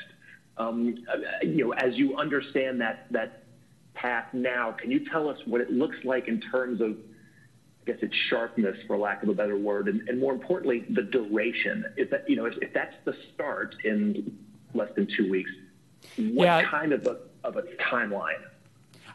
[0.58, 3.44] Um, uh, you know, as you understand that that
[3.94, 6.98] path now, can you tell us what it looks like in terms of
[7.88, 11.86] guess it's sharpness, for lack of a better word, and, and more importantly, the duration.
[11.96, 14.38] If that, you know, if, if that's the start in
[14.74, 15.50] less than two weeks,
[16.18, 16.70] what yeah.
[16.70, 18.44] kind of a, of a timeline?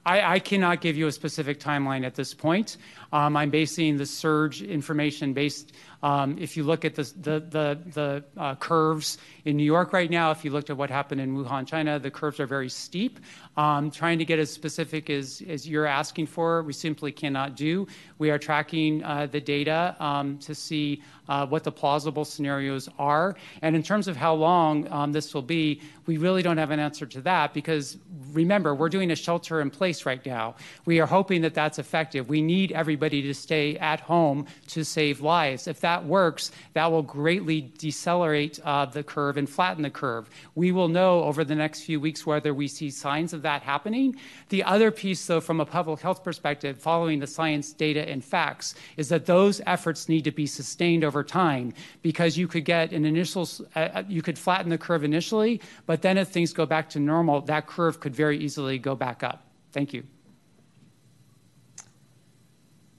[0.05, 2.79] I, I, cannot give you a specific timeline at this point.
[3.13, 5.75] Um, I'm basing the surge information based.
[6.03, 10.11] Um, if you look at the the the, the uh, curves in New York right
[10.11, 13.21] now, if you looked at what happened in Wuhan, China, the curves are very steep.
[13.57, 17.87] Um, trying to get as specific as, as you're asking for, we simply cannot do.
[18.19, 23.37] We are tracking uh, the data um, to see uh, what the plausible scenarios are.
[23.61, 26.81] And in terms of how long um, this will be, we really don't have an
[26.81, 27.99] answer to that because
[28.33, 30.55] remember, we're doing a shelter in place right now.
[30.87, 32.29] We are hoping that that's effective.
[32.29, 35.67] We need everybody to stay at home to save lives.
[35.67, 40.29] If that works, that will greatly decelerate uh, the curve and flatten the curve.
[40.55, 44.17] We will know over the next few weeks whether we see signs of that happening.
[44.49, 48.75] The other piece, though, from a public health perspective, following the science, data, and facts,
[48.97, 51.73] is that those efforts need to be sustained over time
[52.03, 56.03] because you could get an initial, uh, uh, you could flatten the curve initially, but
[56.03, 59.47] then if things go back to normal, that curve could very easily go back up.
[59.73, 60.05] Thank you.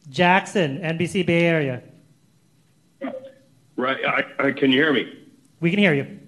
[0.09, 1.81] Jackson, NBC Bay Area.
[3.75, 3.97] Right.
[4.05, 5.11] I, I, can you hear me?
[5.59, 6.19] We can hear you.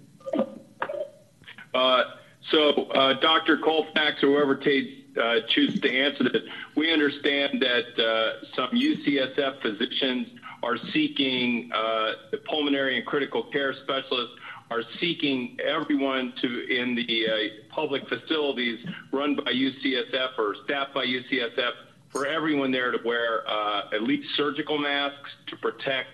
[1.73, 2.03] Uh,
[2.51, 3.57] so, uh, Dr.
[3.57, 6.43] Colfax, or whoever t- uh, chooses to answer this,
[6.75, 10.27] we understand that uh, some UCSF physicians
[10.63, 14.35] are seeking uh, the pulmonary and critical care specialists
[14.71, 18.79] are seeking everyone to in the uh, public facilities
[19.11, 21.71] run by UCSF or staffed by UCSF
[22.09, 26.09] for everyone there to wear uh, at least surgical masks to protect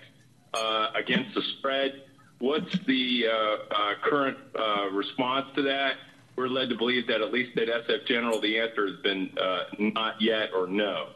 [0.96, 2.04] against the spread.
[2.40, 5.98] What's the uh, uh, current uh, response to that?
[6.36, 9.32] We're led to believe that at least at SF General, the answer has been
[9.78, 11.10] not yet or no.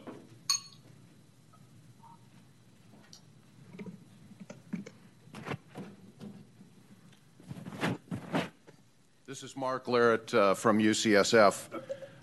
[9.36, 11.68] This is Mark Laret uh, from UCSF.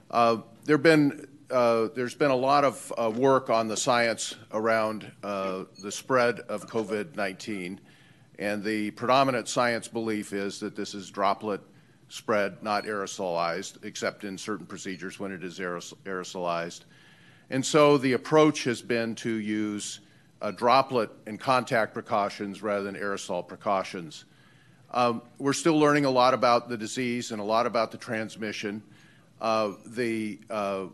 [0.10, 4.36] Uh, there have been, uh, there's been a lot of uh, work on the science
[4.52, 7.80] around uh, the spread of COVID 19,
[8.40, 11.62] and the predominant science belief is that this is droplet
[12.10, 16.82] spread, not aerosolized, except in certain procedures when it is aerosolized.
[17.52, 20.00] And so the approach has been to use
[20.56, 24.26] droplet and contact precautions rather than aerosol precautions.
[24.92, 28.84] Um, we're still learning a lot about the disease and a lot about the transmission.
[29.42, 30.86] Uh, the uh,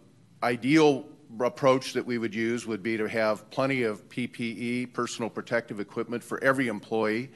[0.43, 1.05] ideal
[1.39, 6.23] approach that we would use would be to have plenty of PPE, personal protective equipment,
[6.23, 7.29] for every employee.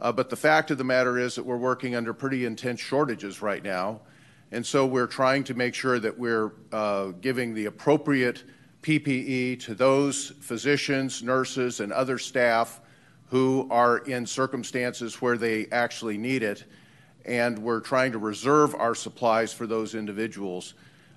[0.00, 3.42] Uh, but the fact of the matter is that we're working under pretty intense shortages
[3.42, 4.00] right now.
[4.52, 8.42] And so we're trying to make sure that we're uh, giving the appropriate
[8.82, 12.80] PPE to those physicians, nurses, and other staff
[13.28, 16.64] who are in circumstances where they actually need it,
[17.24, 20.74] and we're trying to reserve our supplies for those individuals.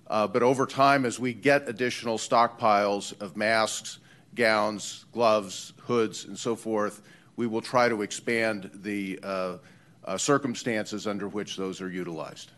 [0.08, 3.99] Uh, but over time, as we get additional stockpiles of masks,
[4.36, 7.01] gowns, gloves, hoods, and so forth,
[7.36, 9.58] we will try to expand the uh,
[10.06, 12.51] uh, circumstances under which those are utilized.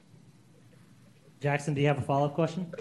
[1.39, 2.71] Jackson, do you have a follow up question?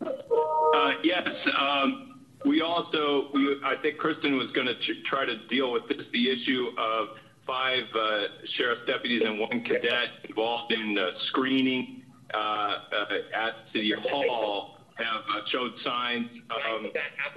[0.00, 1.28] Uh, yes.
[1.58, 4.74] Um, we also, we, I think Kristen was going to
[5.08, 7.08] try to deal with this, the issue of
[7.46, 8.24] five uh,
[8.56, 12.02] sheriff's deputies and one cadet involved in uh, screening
[12.34, 16.28] at City Hall have uh, showed signs.
[16.50, 16.90] Um,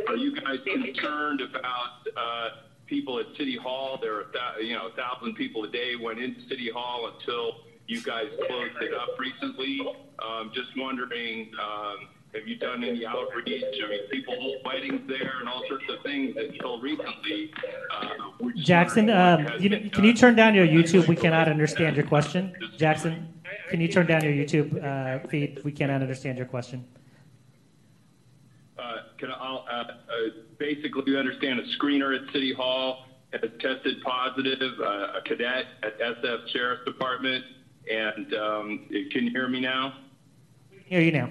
[0.07, 2.49] are you guys concerned about uh,
[2.87, 3.99] people at City Hall?
[4.01, 7.61] There are, th- you know, a thousand people a day went into City Hall until
[7.87, 9.81] you guys closed it up recently.
[10.25, 11.51] Um, just wondering.
[11.61, 13.63] Um, have you done any outreach?
[13.63, 17.51] I mean, people hold weddings there and all sorts of things until recently.
[17.91, 21.07] Uh, Jackson, um, you can you turn down your YouTube?
[21.07, 22.53] We cannot understand your question.
[22.77, 23.33] Jackson,
[23.69, 25.61] can you turn down your YouTube uh, feed?
[25.63, 26.85] We cannot understand your question.
[28.77, 29.93] Uh, can I, uh, uh,
[30.57, 35.99] basically, we understand a screener at City Hall has tested positive, uh, a cadet at
[35.99, 37.45] SF Sheriff's Department,
[37.91, 39.93] and um, can you hear me now?
[40.85, 41.29] Hear you now.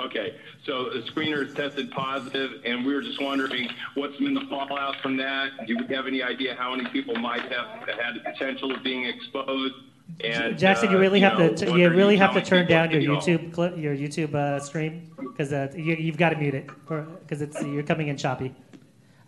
[0.00, 4.46] Okay, so the screener is tested positive, and we were just wondering what's been the
[4.48, 5.50] fallout from that.
[5.66, 9.04] Do we have any idea how many people might have had the potential of being
[9.04, 9.74] exposed?
[10.22, 13.00] And, Jackson, you really uh, have know, to you really have to turn down your
[13.00, 17.42] YouTube clip, your YouTube uh, stream because uh, you, have got to mute it because
[17.42, 18.54] it's you're coming in choppy.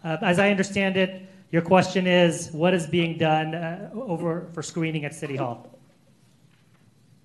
[0.04, 4.62] Uh, as I understand it, your question is what is being done uh, over for
[4.62, 5.70] screening at City Hall?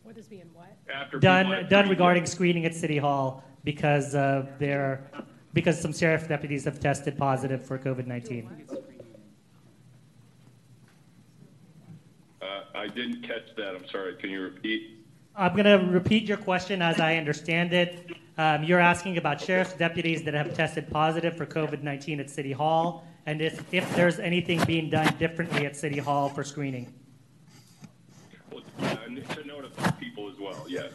[0.04, 0.50] What is being
[0.93, 5.10] after done done regarding screening at City Hall because uh, there
[5.54, 8.50] because some sheriff deputies have tested positive for COVID nineteen.
[12.76, 13.76] I didn't catch that.
[13.76, 14.16] I'm sorry.
[14.16, 15.00] Can you repeat?
[15.36, 18.12] I'm going to repeat your question as I understand it.
[18.38, 22.52] Um, you're asking about sheriff's deputies that have tested positive for COVID 19 at City
[22.52, 26.93] Hall, and if, if there's anything being done differently at City Hall for screening.
[28.52, 28.95] Well, uh,
[29.34, 30.91] to notify people as well, yes.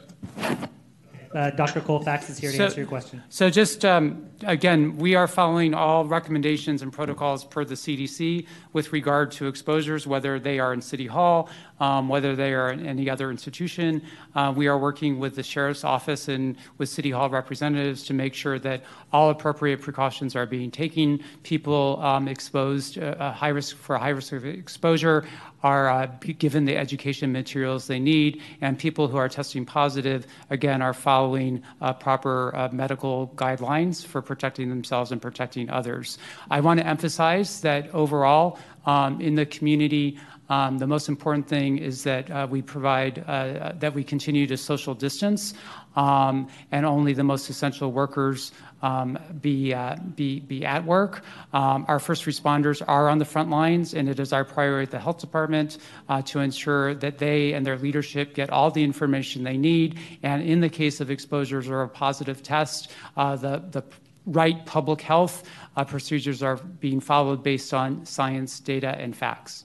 [1.34, 1.80] Uh, Dr.
[1.80, 3.20] Colfax is here to answer your question.
[3.28, 8.92] So, just um, again, we are following all recommendations and protocols per the CDC with
[8.92, 11.48] regard to exposures, whether they are in City Hall,
[11.80, 14.00] um, whether they are in any other institution.
[14.36, 18.32] Uh, we are working with the Sheriff's Office and with City Hall representatives to make
[18.32, 21.20] sure that all appropriate precautions are being taken.
[21.42, 25.24] People um, exposed, uh, high risk for high risk of exposure
[25.64, 26.06] are uh,
[26.38, 31.62] given the education materials they need, and people who are testing positive, again, are following
[31.80, 36.18] uh, proper uh, medical guidelines for protecting themselves and protecting others.
[36.50, 40.18] I want to emphasize that overall, um, in the community,
[40.50, 44.58] um, the most important thing is that uh, we provide, uh, that we continue to
[44.58, 45.54] social distance,
[45.96, 51.24] um, and only the most essential workers um, be, uh, be, be at work.
[51.52, 54.90] Um, our first responders are on the front lines, and it is our priority at
[54.90, 55.78] the health department
[56.08, 59.98] uh, to ensure that they and their leadership get all the information they need.
[60.22, 63.82] And in the case of exposures or a positive test, uh, the, the
[64.26, 69.64] right public health uh, procedures are being followed based on science, data, and facts.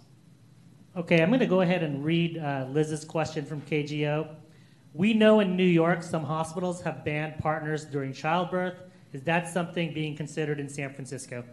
[0.96, 4.28] Okay, I'm going to go ahead and read uh, Liz's question from KGO.
[5.00, 8.82] We know in New York some hospitals have banned partners during childbirth.
[9.14, 11.46] Is that something being considered in San Francisco?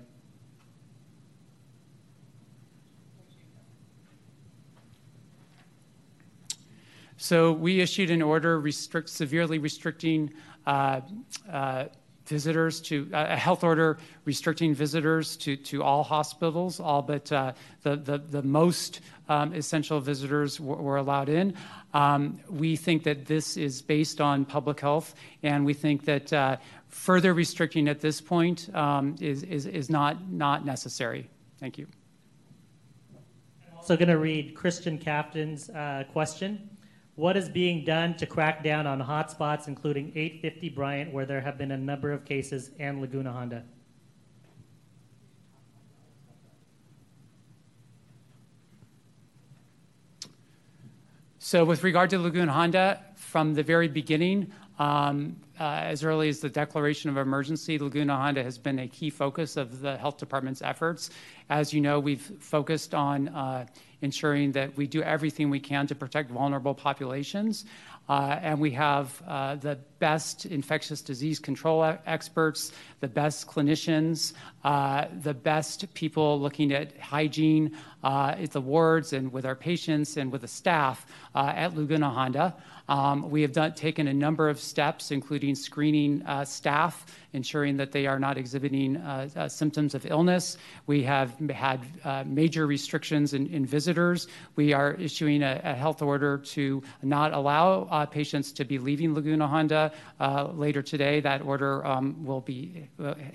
[7.16, 10.34] So we issued an order restrict, severely restricting
[10.66, 11.02] uh,
[11.48, 11.84] uh,
[12.28, 17.52] visitors to uh, a health order restricting visitors to, to all hospitals, all but uh,
[17.82, 21.54] the, the, the most um, essential visitors w- were allowed in.
[21.94, 26.56] Um, we think that this is based on public health, and we think that uh,
[26.88, 31.28] further restricting at this point um, is, is, is not, not necessary.
[31.58, 31.86] Thank you.
[33.70, 36.75] I'm also going to read Christian Captain's uh, question.
[37.16, 41.56] What is being done to crack down on hotspots, including 850 Bryant, where there have
[41.56, 43.64] been a number of cases, and Laguna Honda?
[51.38, 56.40] So, with regard to Laguna Honda, from the very beginning, um, uh, as early as
[56.40, 60.60] the declaration of emergency, Laguna Honda has been a key focus of the health department's
[60.60, 61.08] efforts.
[61.48, 63.64] As you know, we've focused on uh,
[64.02, 67.64] ensuring that we do everything we can to protect vulnerable populations.
[68.08, 72.70] Uh, and we have uh, the best infectious disease control experts,
[73.00, 74.32] the best clinicians,
[74.62, 80.30] uh, the best people looking at hygiene at the wards and with our patients and
[80.30, 82.54] with the staff at Laguna Honda.
[82.88, 88.18] Um, we have taken a number of steps, including screening staff, ensuring that they are
[88.18, 90.56] not exhibiting uh, uh, symptoms of illness.
[90.86, 94.28] We have had uh, major restrictions in, in, visitors.
[94.54, 99.46] We are issuing a, a, health order to not allow patients to be leaving Laguna
[99.46, 99.92] Honda
[100.54, 101.20] later today.
[101.20, 102.88] That order um, will be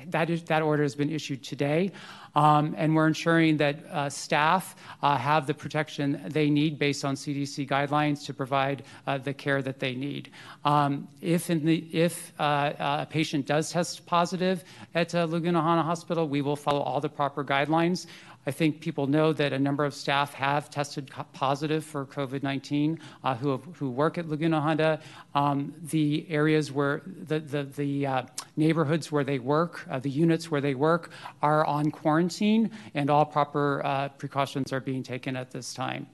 [0.08, 1.92] that is that order has been issued today.
[2.36, 7.16] Um, and we're ensuring that uh, staff uh, have the protection they need based on
[7.16, 10.32] CDC guidelines to provide uh, the care that they need.
[10.64, 14.64] Um, if, the, if a patient does test positive
[14.94, 18.08] at uh, Laguna Honda Hospital, we will follow all the proper guidelines.
[18.46, 23.00] I think people know that a number of staff have tested positive for COVID 19
[23.24, 25.00] uh, who, who work at Laguna Honda.
[25.36, 28.24] Um, the areas where the, the, the uh,
[28.58, 31.12] neighborhoods where they work, uh, the units where they work,
[31.44, 36.08] are on quarantine, and all proper uh, precautions are being taken at this time.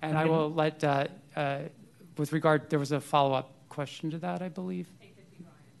[0.00, 1.60] And I will let, uh, uh,
[2.16, 4.86] with regard, there was a follow up question to that, I believe.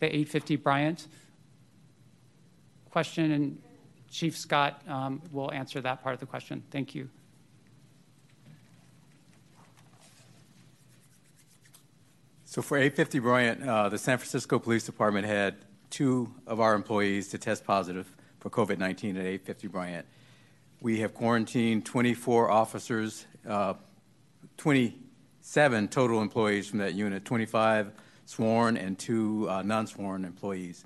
[0.00, 1.08] the 850 Bryant
[2.90, 3.62] question, and
[4.10, 6.62] Chief Scott um, will answer that part of the question.
[6.70, 7.08] Thank you.
[12.44, 15.56] So for 850 Bryant, uh, the San Francisco Police Department had
[15.90, 20.06] two of our employees to test positive for COVID 19 at 850 Bryant.
[20.80, 23.74] We have quarantined 24 officers, uh,
[24.56, 27.90] 27 total employees from that unit, 25
[28.26, 30.84] sworn and two uh, non sworn employees.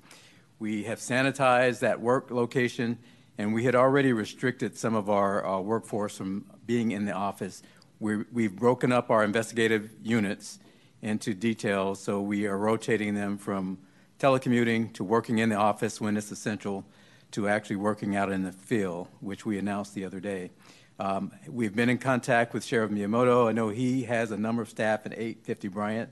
[0.59, 2.97] We have sanitized that work location
[3.39, 7.63] and we had already restricted some of our uh, workforce from being in the office.
[7.99, 10.59] we we've broken up our investigative units
[11.01, 13.77] into details, so we are rotating them from
[14.19, 16.83] telecommuting to working in the office when it's essential
[17.31, 20.51] to actually working out in the field, which we announced the other day.
[20.99, 23.47] Um, we've been in contact with Sheriff Miyamoto.
[23.47, 26.09] I know he has a number of staff at 850 Bryant.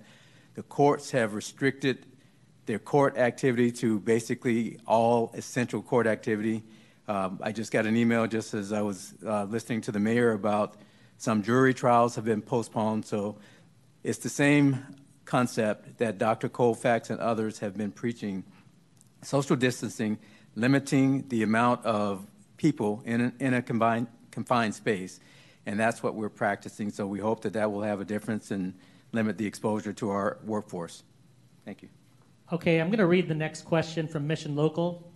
[0.57, 2.07] The courts have restricted
[2.65, 6.63] their court activity to basically all essential court activity.
[7.07, 10.31] Um, I just got an email just as I was uh, listening to the mayor
[10.31, 10.75] about
[11.19, 13.05] some jury trials have been postponed.
[13.05, 13.37] So
[14.03, 14.83] it's the same
[15.25, 16.49] concept that Dr.
[16.49, 18.43] Colfax and others have been preaching
[19.21, 20.17] social distancing,
[20.55, 22.25] limiting the amount of
[22.57, 25.19] people in a, in a combined, confined space.
[25.67, 26.89] And that's what we're practicing.
[26.89, 28.73] So we hope that that will have a difference and
[29.11, 31.03] limit the exposure to our workforce.
[31.65, 31.89] Thank you.
[32.51, 35.11] Okay, I'm going to read the next question from Mission Local.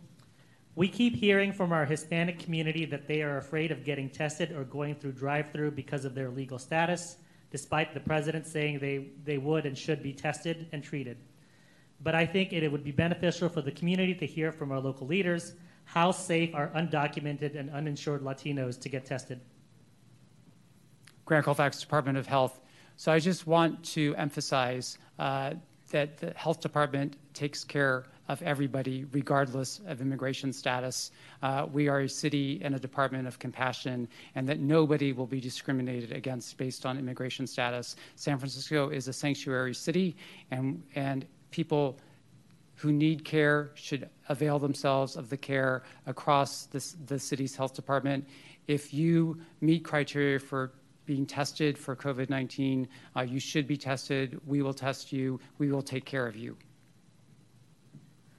[0.75, 4.63] We keep hearing from our Hispanic community that they are afraid of getting tested or
[4.63, 7.17] going through drive through because of their legal status,
[7.51, 11.17] despite the president saying they, they would and should be tested and treated.
[12.01, 14.79] But I think it, it would be beneficial for the community to hear from our
[14.79, 19.41] local leaders how safe are undocumented and uninsured Latinos to get tested.
[21.25, 22.59] Grant Colfax, Department of Health.
[22.97, 25.53] So I just want to emphasize uh,
[25.91, 31.11] that the health department takes care of everybody, regardless of immigration status.
[31.43, 35.41] Uh, we are a city and a department of compassion, and that nobody will be
[35.41, 37.97] discriminated against based on immigration status.
[38.15, 40.15] San Francisco is a sanctuary city,
[40.51, 41.97] and, and people
[42.75, 48.25] who need care should avail themselves of the care across this, the city's health department.
[48.67, 50.71] if you meet criteria for
[51.06, 54.39] being tested for COVID 19, uh, you should be tested.
[54.45, 55.39] We will test you.
[55.58, 56.58] We will take care of you.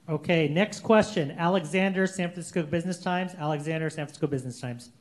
[0.09, 1.31] Okay, next question.
[1.31, 3.35] Alexander, San Francisco Business Times.
[3.37, 4.91] Alexander, San Francisco Business Times.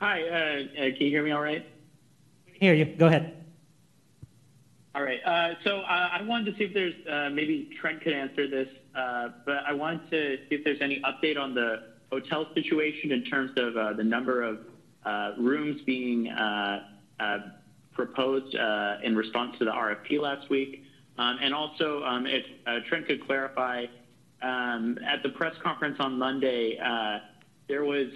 [0.00, 1.66] Hi, uh, uh, can you hear me all right?
[2.60, 2.84] Hear you.
[2.84, 3.44] Go ahead.
[4.94, 5.20] All right.
[5.24, 8.68] Uh, so uh, I wanted to see if there's uh, maybe Trent could answer this,
[8.94, 13.24] uh, but I wanted to see if there's any update on the hotel situation in
[13.24, 14.58] terms of uh, the number of
[15.38, 16.30] rooms being
[17.94, 18.54] proposed
[19.02, 20.84] in response to the RFP last week.
[21.16, 22.44] Um, and also, um, if
[22.88, 23.86] Trent could clarify,
[24.42, 26.76] um, at the press conference on Monday,
[27.68, 28.08] there was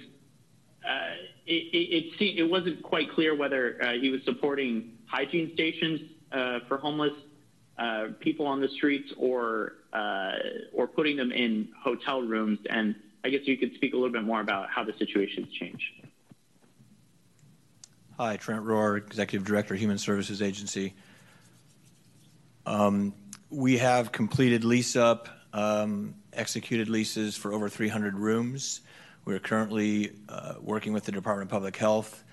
[1.46, 6.00] it, it, it, it, wasn't quite clear whether he was supporting hygiene stations
[6.32, 7.12] uh, for homeless
[7.78, 10.32] uh, people on the streets or uh,
[10.74, 12.58] or putting them in hotel rooms.
[12.68, 15.84] And I guess you could speak a little bit more about how the situation's changed.
[18.20, 20.94] Hi, Trent Rhorer, Executive Director, Human Services Agency.
[22.66, 23.14] Um,
[23.48, 28.80] we have completed lease up, um, executed leases for over 300 rooms.
[29.24, 32.24] We're currently uh, working with the Department of Public Health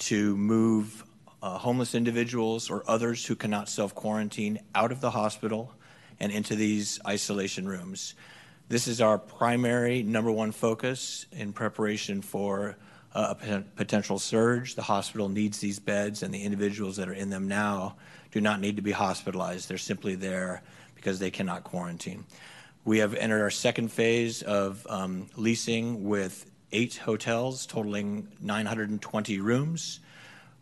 [0.00, 1.04] to move
[1.42, 5.72] uh, homeless individuals or others who cannot self quarantine out of the hospital
[6.20, 8.14] and into these isolation rooms.
[8.68, 12.76] This is our primary number one focus in preparation for
[13.12, 14.74] a potential surge.
[14.74, 17.96] The hospital needs these beds, and the individuals that are in them now
[18.30, 19.68] do not need to be hospitalized.
[19.68, 20.62] They're simply there
[20.94, 22.24] because they cannot quarantine.
[22.84, 30.00] We have entered our second phase of um, leasing with eight hotels totaling 920 rooms.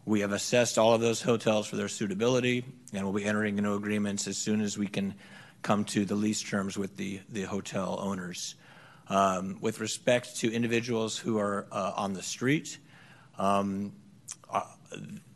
[0.04, 3.74] We have assessed all of those hotels for their suitability, and we'll be entering into
[3.74, 5.14] agreements as soon as we can
[5.62, 8.54] come to the lease terms with the, the hotel owners.
[9.10, 12.78] Um, with respect to individuals who are uh, on the street,
[13.38, 13.92] um,
[14.52, 14.64] uh,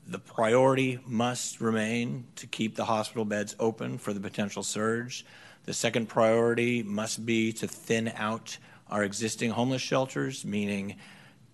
[0.07, 5.25] the priority must remain to keep the hospital beds open for the potential surge.
[5.65, 8.59] The second priority must be to thin out
[8.91, 10.97] our existing homeless shelters, meaning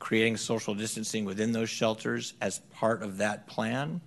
[0.00, 4.00] creating social distancing within those shelters as part of that plan.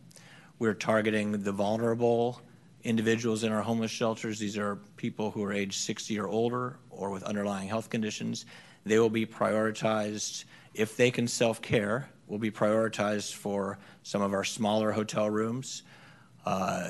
[0.60, 2.42] We're targeting the vulnerable
[2.84, 4.40] individuals in our homeless shelters.
[4.40, 8.46] These are people who are age 60 or older or with underlying health conditions.
[8.86, 12.10] They will be prioritized if they can self care.
[12.28, 15.84] Will be prioritized for some of our smaller hotel rooms.
[16.46, 16.90] Uh,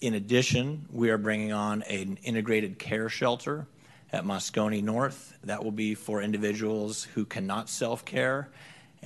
[0.00, 3.66] in addition, we are bringing on an integrated care shelter
[4.12, 5.36] at Moscone North.
[5.44, 8.50] That will be for individuals who cannot self-care,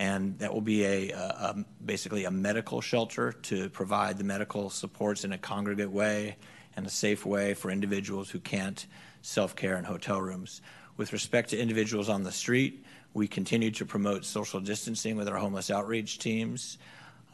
[0.01, 5.25] and that will be a, a, basically a medical shelter to provide the medical supports
[5.25, 6.37] in a congregate way
[6.75, 8.87] and a safe way for individuals who can't
[9.21, 10.63] self-care in hotel rooms.
[10.97, 12.83] With respect to individuals on the street,
[13.13, 16.79] we continue to promote social distancing with our homeless outreach teams.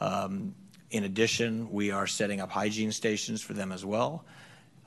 [0.01, 0.53] Um,
[0.91, 4.25] in addition, we are setting up hygiene stations for them as well.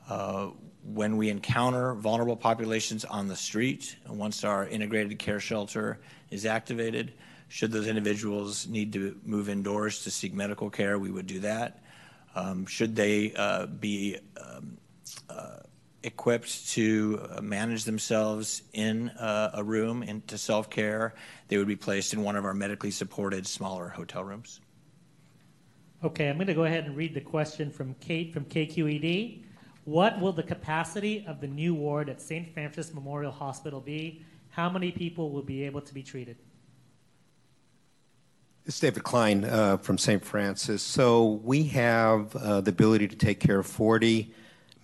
[0.06, 0.48] Uh,
[0.84, 5.98] when we encounter vulnerable populations on the street, once our integrated care shelter
[6.30, 7.14] is activated,
[7.50, 11.82] should those individuals need to move indoors to seek medical care, we would do that.
[12.36, 14.78] Um, should they uh, be um,
[15.28, 15.56] uh,
[16.04, 21.14] equipped to uh, manage themselves in uh, a room into self care,
[21.48, 24.60] they would be placed in one of our medically supported smaller hotel rooms.
[26.04, 29.42] Okay, I'm going to go ahead and read the question from Kate from KQED.
[29.86, 32.54] What will the capacity of the new ward at St.
[32.54, 34.24] Francis Memorial Hospital be?
[34.50, 36.36] How many people will be able to be treated?
[38.70, 40.24] Is David Klein uh, from St.
[40.24, 40.80] Francis.
[40.80, 44.32] So we have uh, the ability to take care of 40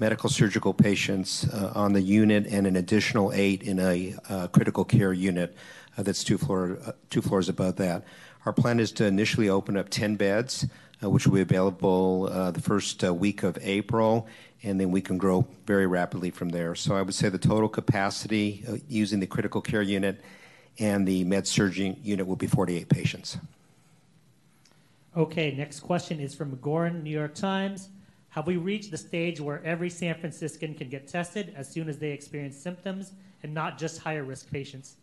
[0.00, 4.84] medical surgical patients uh, on the unit and an additional eight in a uh, critical
[4.84, 5.54] care unit
[5.96, 8.02] uh, that's two, floor, uh, two floors above that.
[8.44, 10.66] Our plan is to initially open up 10 beds,
[11.00, 14.26] which will be available the first week of April
[14.64, 16.74] and then we can grow very rapidly from there.
[16.74, 20.20] So I would say the total capacity using the critical care unit
[20.80, 23.38] and the med surging unit will be 48 patients.
[25.16, 27.88] Okay, next question is from Goran, New York Times.
[28.28, 31.96] Have we reached the stage where every San Franciscan can get tested as soon as
[31.96, 33.12] they experience symptoms
[33.42, 34.96] and not just higher risk patients?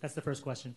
[0.00, 0.74] That's the first question.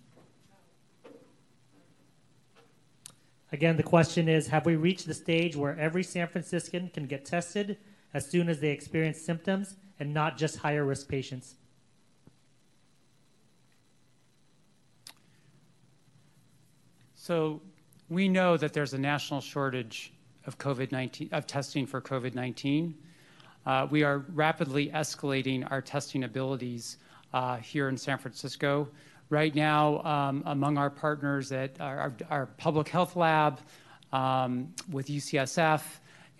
[3.52, 7.26] Again, the question is Have we reached the stage where every San Franciscan can get
[7.26, 7.78] tested
[8.14, 11.56] as soon as they experience symptoms and not just higher risk patients?
[17.16, 17.64] So
[18.10, 20.14] we know that there's a national shortage
[20.46, 22.94] of COVID-19 of testing for COVID-19.
[23.66, 26.98] Uh, we are rapidly escalating our testing abilities
[27.34, 28.88] uh, here in San Francisco.
[29.30, 33.60] right now um, among our partners at our, our, public health lab
[34.14, 35.82] um, with UCSF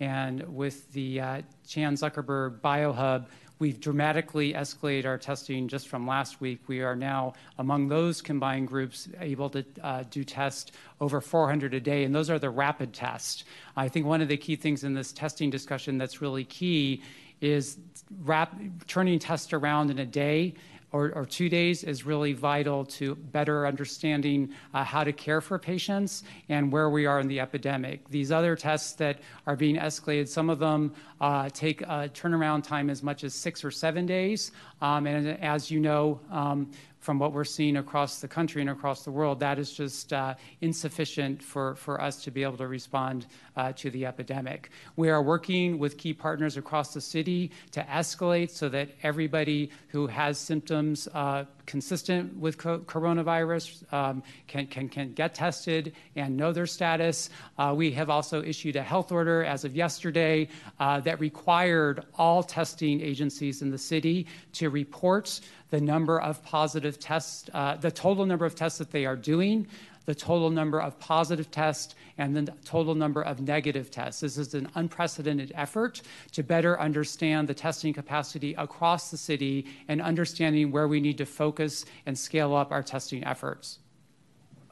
[0.00, 3.26] and with the uh, Chan Zuckerberg BioHub,
[3.58, 6.60] we've dramatically escalated our testing just from last week.
[6.66, 11.80] We are now, among those combined groups, able to uh, do tests over 400 a
[11.80, 13.44] day, and those are the rapid tests.
[13.76, 17.02] I think one of the key things in this testing discussion that's really key
[17.40, 17.78] is
[18.22, 20.54] rap- turning tests around in a day
[20.92, 25.58] or, or, two days is really vital to better understanding uh, how to care for
[25.58, 28.08] patients and where we are in the epidemic.
[28.08, 32.88] These other tests that are being escalated, some of them uh, take a turnaround time
[32.88, 34.52] as much as six or seven days.
[34.80, 36.70] Um, and as you know, um,
[37.08, 40.34] from what we're seeing across the country and across the world, that is just uh,
[40.60, 43.24] insufficient for, for us to be able to respond
[43.56, 44.68] uh, to the epidemic.
[44.94, 50.06] We are working with key partners across the city to escalate so that everybody who
[50.06, 56.52] has symptoms uh, consistent with co- coronavirus um, can, can, can get tested and know
[56.52, 57.30] their status.
[57.58, 60.46] Uh, we have also issued a health order as of yesterday
[60.78, 65.40] uh, that required all testing agencies in the city to report
[65.70, 69.66] the number of positive tests, uh, the total number of tests that they are doing,
[70.06, 74.22] the total number of positive tests, and the total number of negative tests.
[74.22, 76.00] This is an unprecedented effort
[76.32, 81.26] to better understand the testing capacity across the city and understanding where we need to
[81.26, 83.80] focus and scale up our testing efforts.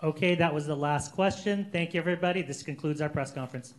[0.02, 1.68] Okay, that was the last question.
[1.70, 2.42] Thank you, everybody.
[2.42, 3.74] This concludes our press conference.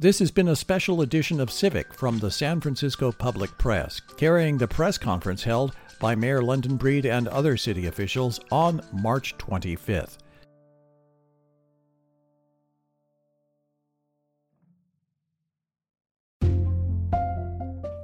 [0.00, 4.56] This has been a special edition of Civic from the San Francisco Public Press, carrying
[4.56, 10.18] the press conference held by Mayor London Breed and other city officials on March 25th.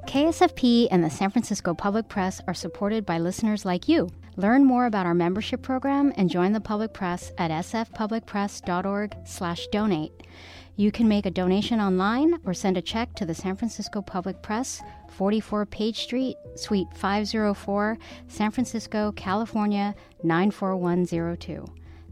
[0.06, 4.08] KSFP and the San Francisco Public Press are supported by listeners like you.
[4.36, 10.22] Learn more about our membership program and join the public press at sfpublicpress.org/donate.
[10.78, 14.42] You can make a donation online or send a check to the San Francisco Public
[14.42, 17.96] Press, 44 Page Street, Suite 504,
[18.28, 21.64] San Francisco, California 94102.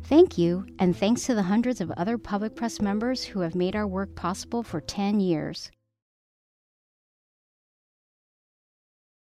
[0.04, 3.76] Thank you, and thanks to the hundreds of other public press members who have made
[3.76, 5.70] our work possible for 10 years.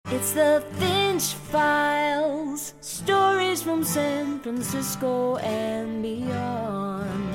[0.06, 7.31] It's the Finch Files, stories from San Francisco and beyond.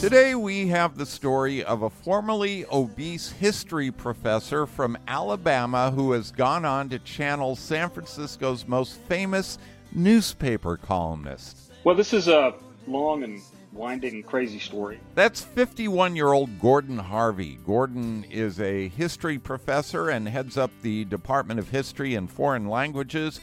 [0.00, 6.32] Today we have the story of a formerly obese history professor from Alabama who has
[6.32, 9.58] gone on to channel San Francisco's most famous
[9.92, 11.70] newspaper columnist.
[11.84, 12.54] Well, this is a
[12.88, 13.40] long and
[13.72, 14.98] winding, crazy story.
[15.14, 17.60] That's 51 year old Gordon Harvey.
[17.64, 23.38] Gordon is a history professor and heads up the Department of History and Foreign Languages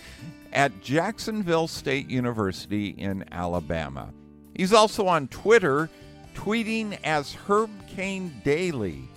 [0.54, 4.14] at Jacksonville State University in Alabama.
[4.56, 5.89] He's also on Twitter,
[6.34, 9.08] tweeting as Herb Caen Daily.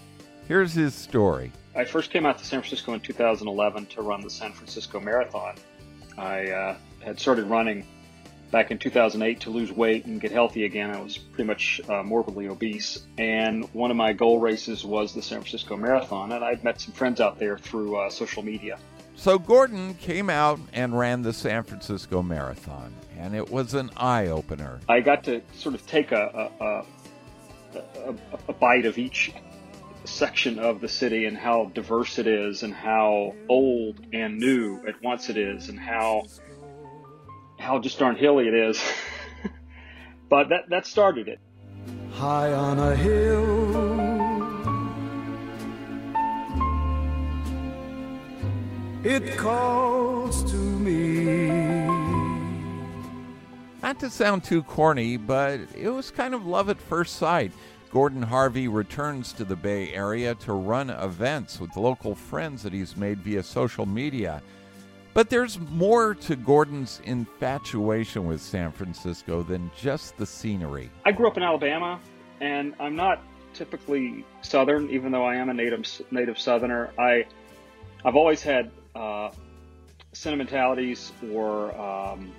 [0.49, 1.53] Here's his story.
[1.75, 5.57] I first came out to San Francisco in 2011 to run the San Francisco Marathon.
[6.19, 7.87] I uh, had started running
[8.53, 10.95] back in 2008 to lose weight and get healthy again.
[10.95, 13.07] I was pretty much uh, morbidly obese.
[13.17, 16.33] And one of my goal races was the San Francisco Marathon.
[16.33, 18.79] And I'd met some friends out there through uh, social media.
[19.23, 24.27] So Gordon came out and ran the San Francisco Marathon, and it was an eye
[24.27, 24.81] opener.
[24.89, 26.85] I got to sort of take a, a,
[27.79, 28.15] a,
[28.49, 29.33] a, bite of each
[30.05, 35.01] section of the city and how diverse it is, and how old and new at
[35.05, 36.25] once it is, and how
[37.61, 38.83] how just darn hilly it is.
[40.29, 41.39] but that that started it.
[42.11, 44.22] High on a hill
[49.05, 51.85] it calls to me.
[53.83, 57.53] Not to sound too corny, but it was kind of love at first sight.
[57.91, 62.97] Gordon Harvey returns to the Bay Area to run events with local friends that he's
[62.97, 64.41] made via social media.
[65.15, 70.91] But there's more to Gordon's infatuation with San Francisco than just the scenery.
[71.05, 72.01] I grew up in Alabama,
[72.41, 73.21] and I'm not
[73.53, 76.93] typically Southern, even though I am a native native Southerner.
[76.99, 77.27] I
[78.07, 79.31] I've always had uh,
[80.13, 82.33] sentimentalities or um,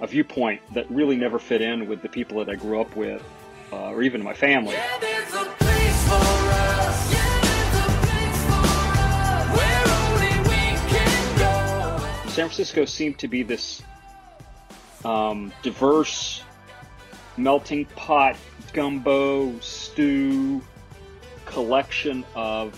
[0.00, 3.22] a viewpoint that really never fit in with the people that I grew up with,
[3.72, 4.76] uh, or even my family.
[12.34, 13.80] San Francisco seemed to be this
[15.04, 16.42] um, diverse
[17.36, 18.36] melting pot
[18.72, 20.60] gumbo stew
[21.44, 22.76] collection of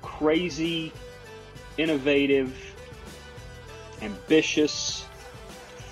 [0.00, 0.90] crazy
[1.78, 2.54] innovative,
[4.02, 5.06] ambitious,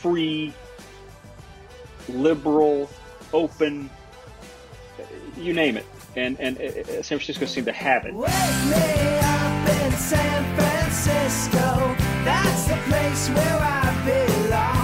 [0.00, 0.52] free,
[2.08, 2.88] liberal,
[3.32, 3.90] open,
[5.36, 5.86] you name it.
[6.14, 8.14] And, and uh, uh, San Francisco seemed to have it.
[9.96, 11.96] San Francisco.
[12.24, 14.81] That's the place where I belong.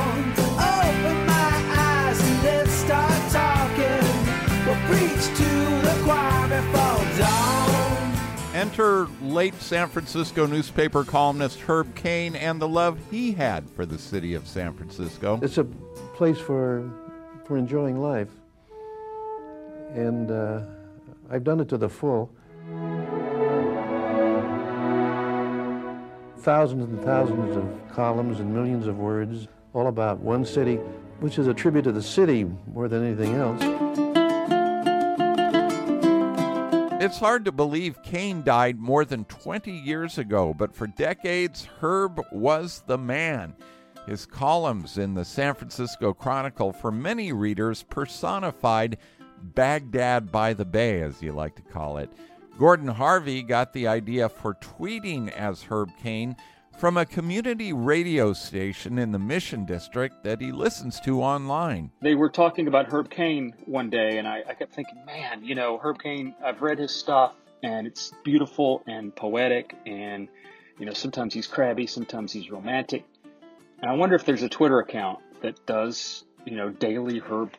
[8.79, 13.99] Enter late San Francisco newspaper columnist Herb Caen and the love he had for the
[13.99, 15.41] city of San Francisco.
[15.43, 15.65] It's a
[16.15, 16.89] place for
[17.45, 18.29] for enjoying life,
[19.95, 20.61] and uh,
[21.29, 22.31] I've done it to the full.
[26.39, 30.77] Thousands and thousands of columns and millions of words, all about one city,
[31.19, 34.08] which is a tribute to the city more than anything else.
[37.09, 42.21] It's hard to believe Caen died more than 20 years ago, but for decades, Herb
[42.31, 43.55] was the man.
[44.07, 48.99] His columns in the San Francisco Chronicle, for many readers, personified
[49.41, 52.13] Baghdad by the Bay, as you like to call it.
[52.59, 56.37] Gordon Harvey got the idea for tweeting as Herb Caen
[56.79, 61.91] from a community radio station in the Mission District that he listens to online.
[62.01, 65.57] They were talking about Herb Caen one day, and I, I kept thinking, man, you
[65.57, 67.33] know, Herb Caen, I've read his stuff,
[67.65, 70.29] and it's beautiful and poetic, and,
[70.79, 73.05] you know, sometimes he's crabby, sometimes he's romantic.
[73.83, 77.55] And I wonder if there's a Twitter account that does, you know, daily Herb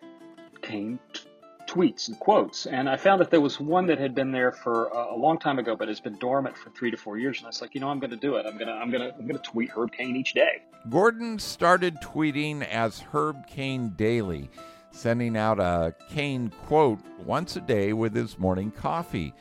[0.62, 1.22] Caen t-
[1.70, 2.66] tweets and quotes.
[2.66, 5.60] And I found that there was one that had been there for a, long time
[5.60, 7.38] ago, but has been dormant for three to four years.
[7.38, 8.46] And I was like, you know, I'm going to do it.
[8.46, 10.64] I'm going to, I'm going to, I'm going to tweet Herb Caen each day.
[10.90, 14.50] Gordon started tweeting as Herb Caen Daily,
[14.92, 19.34] sending out a Caen quote once a day with his morning coffee.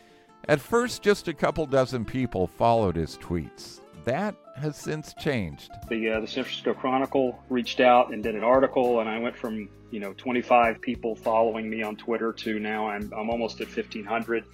[0.49, 3.81] At first, just a couple dozen people followed his tweets.
[4.09, 5.71] That has since changed.
[5.91, 9.37] The uh, the San Francisco Chronicle reached out and did an article, and I went
[9.37, 13.67] from you know 25 people following me on Twitter to now I'm I'm almost at
[13.67, 14.45] 1,500.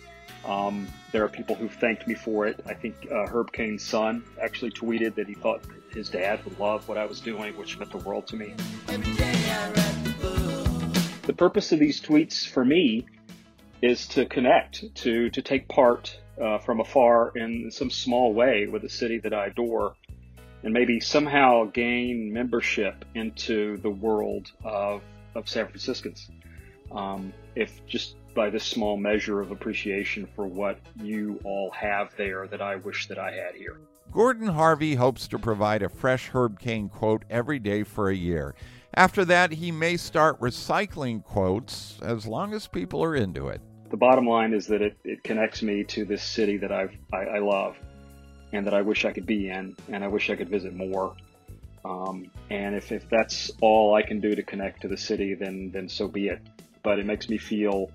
[0.44, 2.58] Um, there are people who thanked me for it.
[2.66, 6.88] I think uh, Herb Caen's son actually tweeted that he thought his dad would love
[6.88, 8.54] what I was doing, which meant the world to me.
[11.22, 13.06] The purpose of these tweets for me
[13.82, 18.84] is to connect, to to take part uh, from afar in some small way with
[18.84, 19.94] a city that I adore,
[20.62, 25.02] and maybe somehow gain membership into the world of
[25.34, 26.30] of San Franciscans.
[26.92, 32.46] Um, if just by this small measure of appreciation for what you all have there
[32.48, 33.78] that I wish that I had here.
[34.12, 38.54] Gordon Harvey hopes to provide a fresh Herb Caen quote every day for a year.
[38.94, 43.60] After that, he may start recycling quotes as long as people are into it.
[43.94, 47.36] The bottom line is that it, it connects me to this city that I've, I,
[47.36, 47.76] I love
[48.52, 51.14] and that I wish I could be in and I wish I could visit more.
[51.84, 55.70] Um, and if, if that's all I can do to connect to the city, then,
[55.70, 56.40] then so be it.
[56.82, 57.88] But it makes me feel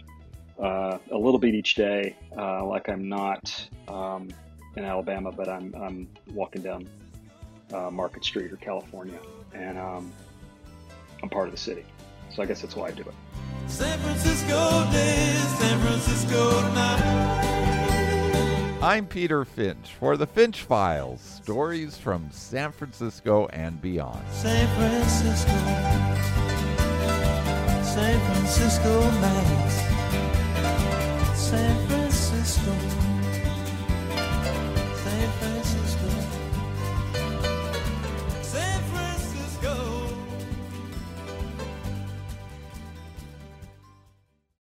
[0.57, 4.29] uh, a little bit each day uh, like I'm not um,
[4.77, 6.87] in Alabama, but I'm, I'm walking down
[7.73, 9.19] uh, Market Street or California,
[9.53, 10.13] and um,
[11.21, 11.83] I'm part of the city.
[12.33, 13.13] So I guess that's why I do it.
[13.67, 14.89] San Francisco
[15.59, 17.49] San Francisco night.
[18.81, 24.23] I'm Peter Finch for the Finch Files, stories from San Francisco and beyond.
[24.31, 25.51] San Francisco,
[27.83, 29.75] San Francisco nights,
[31.37, 32.98] San Francisco.